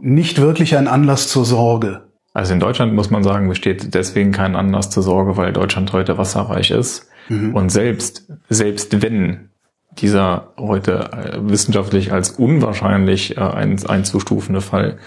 [0.00, 2.04] nicht wirklich ein Anlass zur Sorge.
[2.32, 6.16] Also in Deutschland muss man sagen, besteht deswegen kein Anlass zur Sorge, weil Deutschland heute
[6.16, 7.08] wasserreich ist.
[7.28, 7.54] Mhm.
[7.54, 9.50] Und selbst, selbst wenn
[9.98, 14.98] dieser heute äh, wissenschaftlich als unwahrscheinlich äh, ein, einzustufende Fall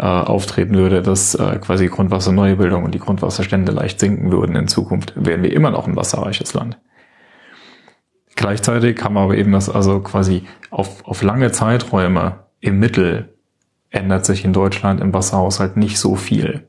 [0.00, 5.12] äh, auftreten würde, dass äh, quasi Grundwasserneubildung und die Grundwasserstände leicht sinken würden in Zukunft,
[5.14, 6.78] wären wir immer noch ein wasserreiches Land.
[8.34, 13.34] Gleichzeitig haben wir aber eben das also quasi auf, auf lange Zeiträume im Mittel
[13.90, 16.66] ändert sich in Deutschland im Wasserhaushalt nicht so viel.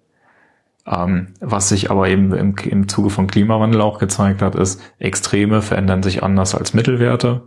[0.85, 5.61] Ähm, was sich aber eben im, im Zuge von Klimawandel auch gezeigt hat, ist, Extreme
[5.61, 7.43] verändern sich anders als Mittelwerte.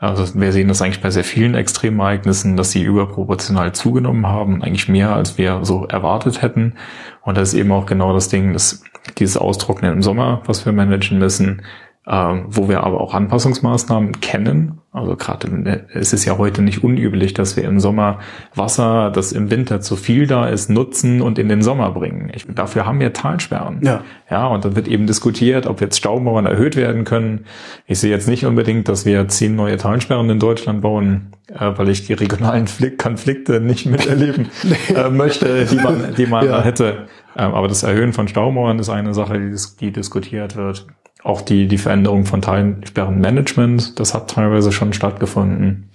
[0.00, 4.88] Also wir sehen das eigentlich bei sehr vielen Extremereignissen, dass sie überproportional zugenommen haben, eigentlich
[4.88, 6.76] mehr als wir so erwartet hätten.
[7.20, 8.82] Und das ist eben auch genau das Ding, dass
[9.18, 11.62] dieses Austrocknen im Sommer, was wir managen müssen,
[12.06, 14.79] ähm, wo wir aber auch Anpassungsmaßnahmen kennen.
[14.92, 18.18] Also gerade es ist ja heute nicht unüblich, dass wir im Sommer
[18.56, 22.32] Wasser, das im Winter zu viel da ist, nutzen und in den Sommer bringen.
[22.34, 23.80] Ich, dafür haben wir Talsperren.
[23.84, 24.02] Ja.
[24.28, 27.44] ja, und dann wird eben diskutiert, ob jetzt Staumauern erhöht werden können.
[27.86, 31.88] Ich sehe jetzt nicht unbedingt, dass wir zehn neue Talsperren in Deutschland bauen, äh, weil
[31.88, 32.66] ich die regionalen
[32.98, 34.48] Konflikte nicht miterleben
[34.92, 36.62] äh, möchte, die man, die man ja.
[36.62, 37.06] hätte.
[37.36, 40.88] Ähm, aber das Erhöhen von Staumauern ist eine Sache, die, die diskutiert wird.
[41.22, 45.90] Auch die, die Veränderung von Talsperrenmanagement, das hat teilweise schon stattgefunden.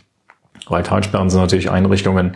[0.67, 2.35] Weil Talsperren sind natürlich Einrichtungen,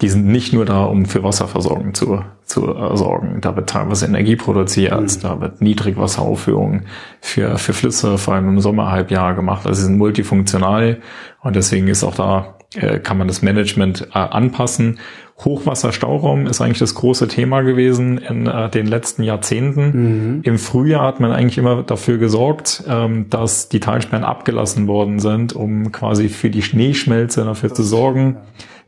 [0.00, 3.40] die sind nicht nur da, um für Wasserversorgung zu, zu äh, sorgen.
[3.40, 5.20] Da wird teilweise Energie produziert, mhm.
[5.22, 6.82] da wird Niedrigwasseraufführung
[7.20, 9.66] für, für Flüsse, vor allem im Sommerhalbjahr gemacht.
[9.66, 11.00] Also sie sind multifunktional
[11.42, 14.98] und deswegen ist auch da äh, kann man das Management äh, anpassen.
[15.44, 20.36] Hochwasserstauraum ist eigentlich das große Thema gewesen in äh, den letzten Jahrzehnten.
[20.36, 20.40] Mhm.
[20.42, 25.52] Im Frühjahr hat man eigentlich immer dafür gesorgt, ähm, dass die Talsperren abgelassen worden sind,
[25.52, 28.38] um quasi für die Schneeschmelze dafür zu sorgen,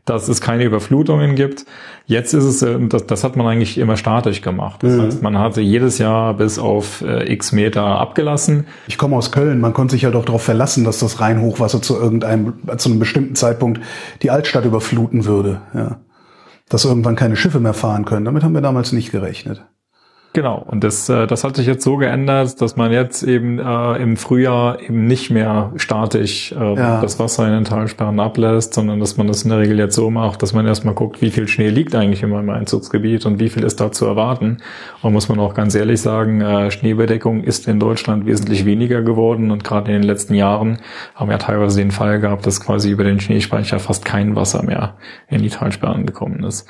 [0.05, 1.65] dass es keine Überflutungen gibt.
[2.07, 4.81] Jetzt ist es, äh, das, das hat man eigentlich immer statisch gemacht.
[4.81, 5.01] Das mhm.
[5.01, 8.65] heißt, man hatte jedes Jahr bis auf äh, x Meter abgelassen.
[8.87, 11.95] Ich komme aus Köln, man konnte sich ja doch darauf verlassen, dass das Rheinhochwasser zu
[11.95, 13.81] irgendeinem, zu einem bestimmten Zeitpunkt
[14.23, 15.61] die Altstadt überfluten würde.
[15.75, 15.97] Ja
[16.69, 18.25] dass irgendwann keine Schiffe mehr fahren können.
[18.25, 19.65] Damit haben wir damals nicht gerechnet.
[20.31, 23.95] Genau, und das, äh, das hat sich jetzt so geändert, dass man jetzt eben äh,
[23.95, 27.01] im Frühjahr eben nicht mehr statisch äh, ja.
[27.01, 30.11] das Wasser in den Talsperren ablässt, sondern dass man das in der Regel jetzt so
[30.11, 33.49] macht, dass man erstmal guckt, wie viel Schnee liegt eigentlich in meinem Einzugsgebiet und wie
[33.49, 34.59] viel ist da zu erwarten.
[35.01, 39.49] Und muss man auch ganz ehrlich sagen, äh, Schneebedeckung ist in Deutschland wesentlich weniger geworden
[39.49, 40.77] und gerade in den letzten Jahren
[41.15, 44.93] haben wir teilweise den Fall gehabt, dass quasi über den Schneespeicher fast kein Wasser mehr
[45.27, 46.67] in die Talsperren gekommen ist.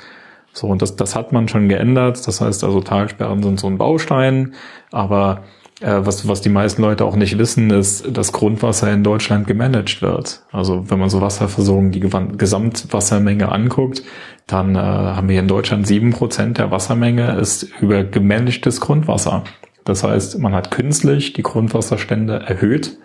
[0.52, 2.26] So, und das, das hat man schon geändert.
[2.26, 4.54] Das heißt also, Talsperren sind so ein Baustein,
[4.90, 5.42] aber
[5.80, 10.02] äh, was, was die meisten Leute auch nicht wissen, ist, dass Grundwasser in Deutschland gemanagt
[10.02, 10.42] wird.
[10.52, 14.02] Also wenn man so Wasserversorgung, die Gesamtwassermenge anguckt,
[14.46, 19.44] dann äh, haben wir in Deutschland sieben Prozent der Wassermenge ist über gemanagtes Grundwasser.
[19.84, 22.98] Das heißt, man hat künstlich die Grundwasserstände erhöht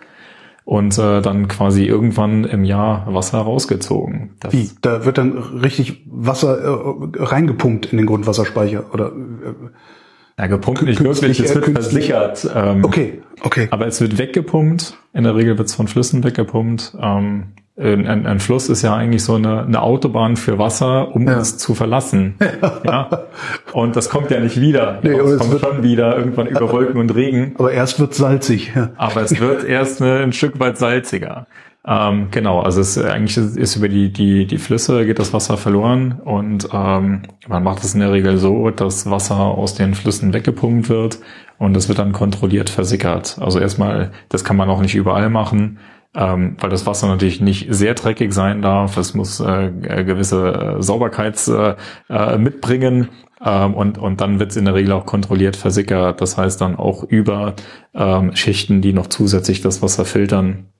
[0.66, 4.34] und äh, dann quasi irgendwann im Jahr Wasser rausgezogen.
[4.40, 4.68] Das Wie?
[4.82, 9.06] Da wird dann richtig Wasser äh, reingepumpt in den Grundwasserspeicher oder?
[9.06, 9.54] Äh,
[10.38, 12.50] ja, gepumpt nicht wirklich, es wird versichert.
[12.52, 13.68] Ähm, okay, okay.
[13.70, 14.98] Aber es wird weggepumpt.
[15.14, 16.96] In der Regel wird es von Flüssen weggepumpt.
[17.00, 21.38] Ähm, ein, ein, Fluss ist ja eigentlich so eine, eine Autobahn für Wasser, um ja.
[21.38, 22.36] es zu verlassen.
[22.84, 23.08] Ja.
[23.72, 25.00] Und das kommt ja nicht wieder.
[25.02, 27.54] Nee, es kommt schon wieder irgendwann über Wolken und Regen.
[27.58, 28.72] Aber erst wird salzig.
[28.74, 28.90] Ja.
[28.96, 31.46] Aber es wird erst eine, ein Stück weit salziger.
[31.86, 36.20] Ähm, genau, also es eigentlich ist über die, die, die Flüsse geht das Wasser verloren
[36.24, 40.88] und ähm, man macht es in der Regel so, dass Wasser aus den Flüssen weggepumpt
[40.88, 41.18] wird
[41.58, 43.38] und es wird dann kontrolliert versickert.
[43.40, 45.78] Also erstmal, das kann man auch nicht überall machen
[46.16, 48.96] ähm, weil das Wasser natürlich nicht sehr dreckig sein darf.
[48.96, 51.76] Es muss äh, gewisse äh, Sauberkeits äh,
[52.08, 53.08] äh, mitbringen.
[53.44, 56.22] Ähm, und, und dann wird es in der Regel auch kontrolliert versickert.
[56.22, 57.54] Das heißt dann auch über
[57.94, 60.70] ähm, Schichten, die noch zusätzlich das Wasser filtern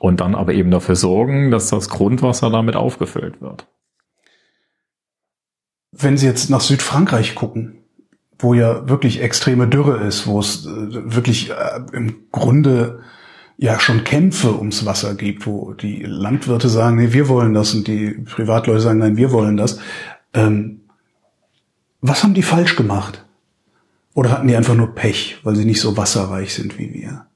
[0.00, 3.68] und dann aber eben dafür sorgen, dass das Grundwasser damit aufgefüllt wird.
[5.92, 7.84] Wenn Sie jetzt nach Südfrankreich gucken,
[8.38, 13.00] wo ja wirklich extreme Dürre ist, wo es äh, wirklich äh, im Grunde
[13.60, 17.86] ja schon Kämpfe ums Wasser gibt, wo die Landwirte sagen, nee, wir wollen das und
[17.86, 19.78] die Privatleute sagen, nein, wir wollen das.
[20.32, 20.80] Ähm,
[22.00, 23.26] was haben die falsch gemacht?
[24.14, 27.26] Oder hatten die einfach nur Pech, weil sie nicht so wasserreich sind wie wir?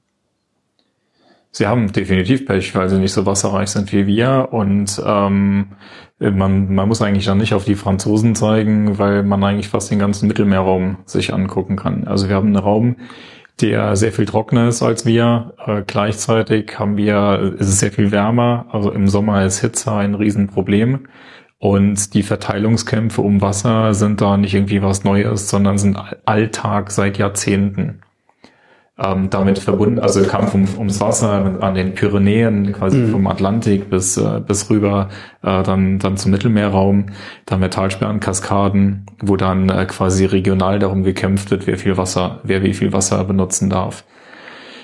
[1.51, 4.49] Sie haben definitiv Pech, weil sie nicht so wasserreich sind wie wir.
[4.51, 5.67] Und ähm,
[6.19, 9.99] man, man muss eigentlich dann nicht auf die Franzosen zeigen, weil man eigentlich fast den
[9.99, 12.07] ganzen Mittelmeerraum sich angucken kann.
[12.07, 12.95] Also wir haben einen Raum,
[13.61, 15.53] der sehr viel trockener ist als wir.
[15.65, 18.67] Äh, gleichzeitig haben wir, ist es sehr viel wärmer.
[18.71, 21.07] Also im Sommer ist Hitze ein Riesenproblem.
[21.57, 27.17] Und die Verteilungskämpfe um Wasser sind da nicht irgendwie was Neues, sondern sind Alltag seit
[27.17, 28.01] Jahrzehnten
[28.97, 33.11] ähm, damit verbunden, also Kampf um, ums Wasser an den Pyrenäen, quasi mhm.
[33.11, 35.09] vom Atlantik bis, äh, bis rüber,
[35.43, 37.07] äh, dann, dann zum Mittelmeerraum,
[37.45, 42.63] dann Metallsperren, Kaskaden, wo dann äh, quasi regional darum gekämpft wird, wer viel Wasser, wer
[42.63, 44.05] wie viel Wasser benutzen darf.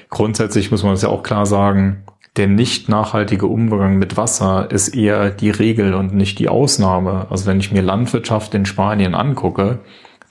[0.10, 2.04] Grundsätzlich muss man es ja auch klar sagen,
[2.36, 7.28] der nicht nachhaltige Umgang mit Wasser ist eher die Regel und nicht die Ausnahme.
[7.30, 9.80] Also wenn ich mir Landwirtschaft in Spanien angucke,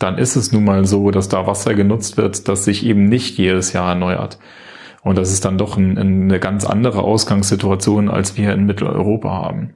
[0.00, 3.36] dann ist es nun mal so, dass da Wasser genutzt wird, das sich eben nicht
[3.38, 4.38] jedes Jahr erneuert.
[5.02, 9.74] Und das ist dann doch ein, eine ganz andere Ausgangssituation, als wir in Mitteleuropa haben.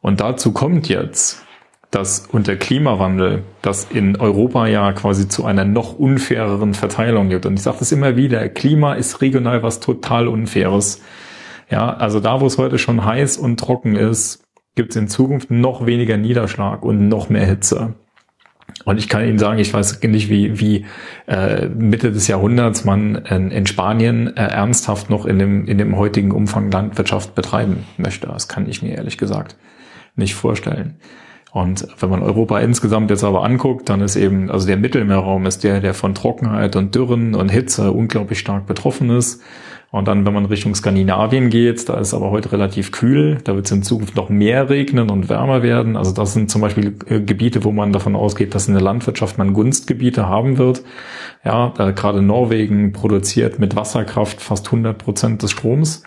[0.00, 1.44] Und dazu kommt jetzt,
[1.92, 7.46] dass unter Klimawandel das in Europa ja quasi zu einer noch unfaireren Verteilung gibt.
[7.46, 11.00] Und ich sage das immer wieder, Klima ist regional was total Unfaires.
[11.70, 14.42] Ja, also da, wo es heute schon heiß und trocken ist,
[14.74, 17.94] gibt es in Zukunft noch weniger Niederschlag und noch mehr Hitze.
[18.84, 20.86] Und ich kann Ihnen sagen, ich weiß nicht, wie, wie
[21.26, 26.32] äh, Mitte des Jahrhunderts man in, Spanien äh, ernsthaft noch in dem, in dem heutigen
[26.32, 28.26] Umfang Landwirtschaft betreiben möchte.
[28.26, 29.56] Das kann ich mir ehrlich gesagt
[30.16, 30.96] nicht vorstellen.
[31.52, 35.64] Und wenn man Europa insgesamt jetzt aber anguckt, dann ist eben, also der Mittelmeerraum ist
[35.64, 39.42] der, der von Trockenheit und Dürren und Hitze unglaublich stark betroffen ist.
[39.92, 43.66] Und dann, wenn man Richtung Skandinavien geht, da ist aber heute relativ kühl, da wird
[43.66, 45.98] es in Zukunft noch mehr regnen und wärmer werden.
[45.98, 49.36] Also das sind zum Beispiel äh, Gebiete, wo man davon ausgeht, dass in der Landwirtschaft
[49.36, 50.82] man Gunstgebiete haben wird.
[51.44, 56.04] Ja, äh, gerade Norwegen produziert mit Wasserkraft fast 100 Prozent des Stroms.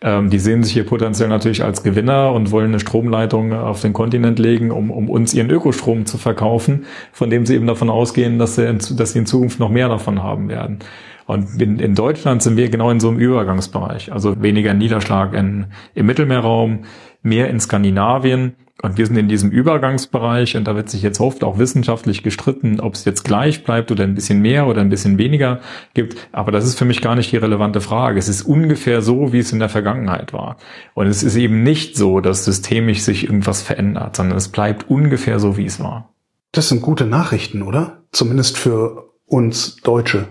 [0.00, 3.92] Ähm, die sehen sich hier potenziell natürlich als Gewinner und wollen eine Stromleitung auf den
[3.92, 8.38] Kontinent legen, um, um uns ihren Ökostrom zu verkaufen, von dem sie eben davon ausgehen,
[8.38, 10.78] dass sie dass sie in Zukunft noch mehr davon haben werden.
[11.26, 14.12] Und in, in Deutschland sind wir genau in so einem Übergangsbereich.
[14.12, 16.84] Also weniger Niederschlag in, im Mittelmeerraum,
[17.22, 18.54] mehr in Skandinavien.
[18.82, 22.80] Und wir sind in diesem Übergangsbereich und da wird sich jetzt oft auch wissenschaftlich gestritten,
[22.80, 25.60] ob es jetzt gleich bleibt oder ein bisschen mehr oder ein bisschen weniger
[25.94, 26.28] gibt.
[26.32, 28.18] Aber das ist für mich gar nicht die relevante Frage.
[28.18, 30.56] Es ist ungefähr so, wie es in der Vergangenheit war.
[30.92, 35.38] Und es ist eben nicht so, dass systemisch sich irgendwas verändert, sondern es bleibt ungefähr
[35.38, 36.12] so, wie es war.
[36.52, 38.02] Das sind gute Nachrichten, oder?
[38.12, 40.26] Zumindest für uns Deutsche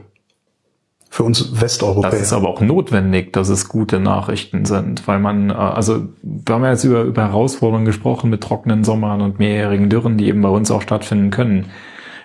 [1.14, 2.10] für uns Westeuropäer.
[2.10, 6.56] Das ist aber auch notwendig, dass es gute Nachrichten sind, weil man, äh, also wir
[6.56, 10.42] haben ja jetzt über, über Herausforderungen gesprochen mit trockenen Sommern und mehrjährigen Dürren, die eben
[10.42, 11.68] bei uns auch stattfinden können.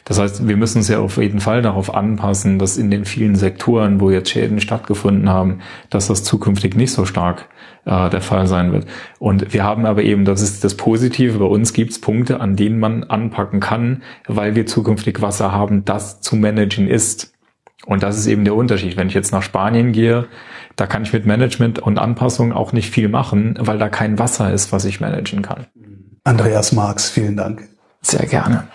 [0.07, 3.37] Das heißt, wir müssen uns ja auf jeden Fall darauf anpassen, dass in den vielen
[3.37, 5.59] Sektoren, wo jetzt Schäden stattgefunden haben,
[5.91, 7.51] dass das zukünftig nicht so stark
[7.85, 8.87] äh, der Fall sein wird.
[9.19, 12.57] Und wir haben aber eben, das ist das Positive, bei uns gibt es Punkte, an
[12.57, 17.35] denen man anpacken kann, weil wir zukünftig Wasser haben, das zu managen ist.
[17.87, 18.97] Und das ist eben der Unterschied.
[18.97, 20.27] Wenn ich jetzt nach Spanien gehe,
[20.77, 24.53] da kann ich mit Management und Anpassung auch nicht viel machen, weil da kein Wasser
[24.53, 25.67] ist, was ich managen kann.
[26.25, 27.69] Andreas Marx, vielen Dank.
[28.03, 28.69] Sehr gerne.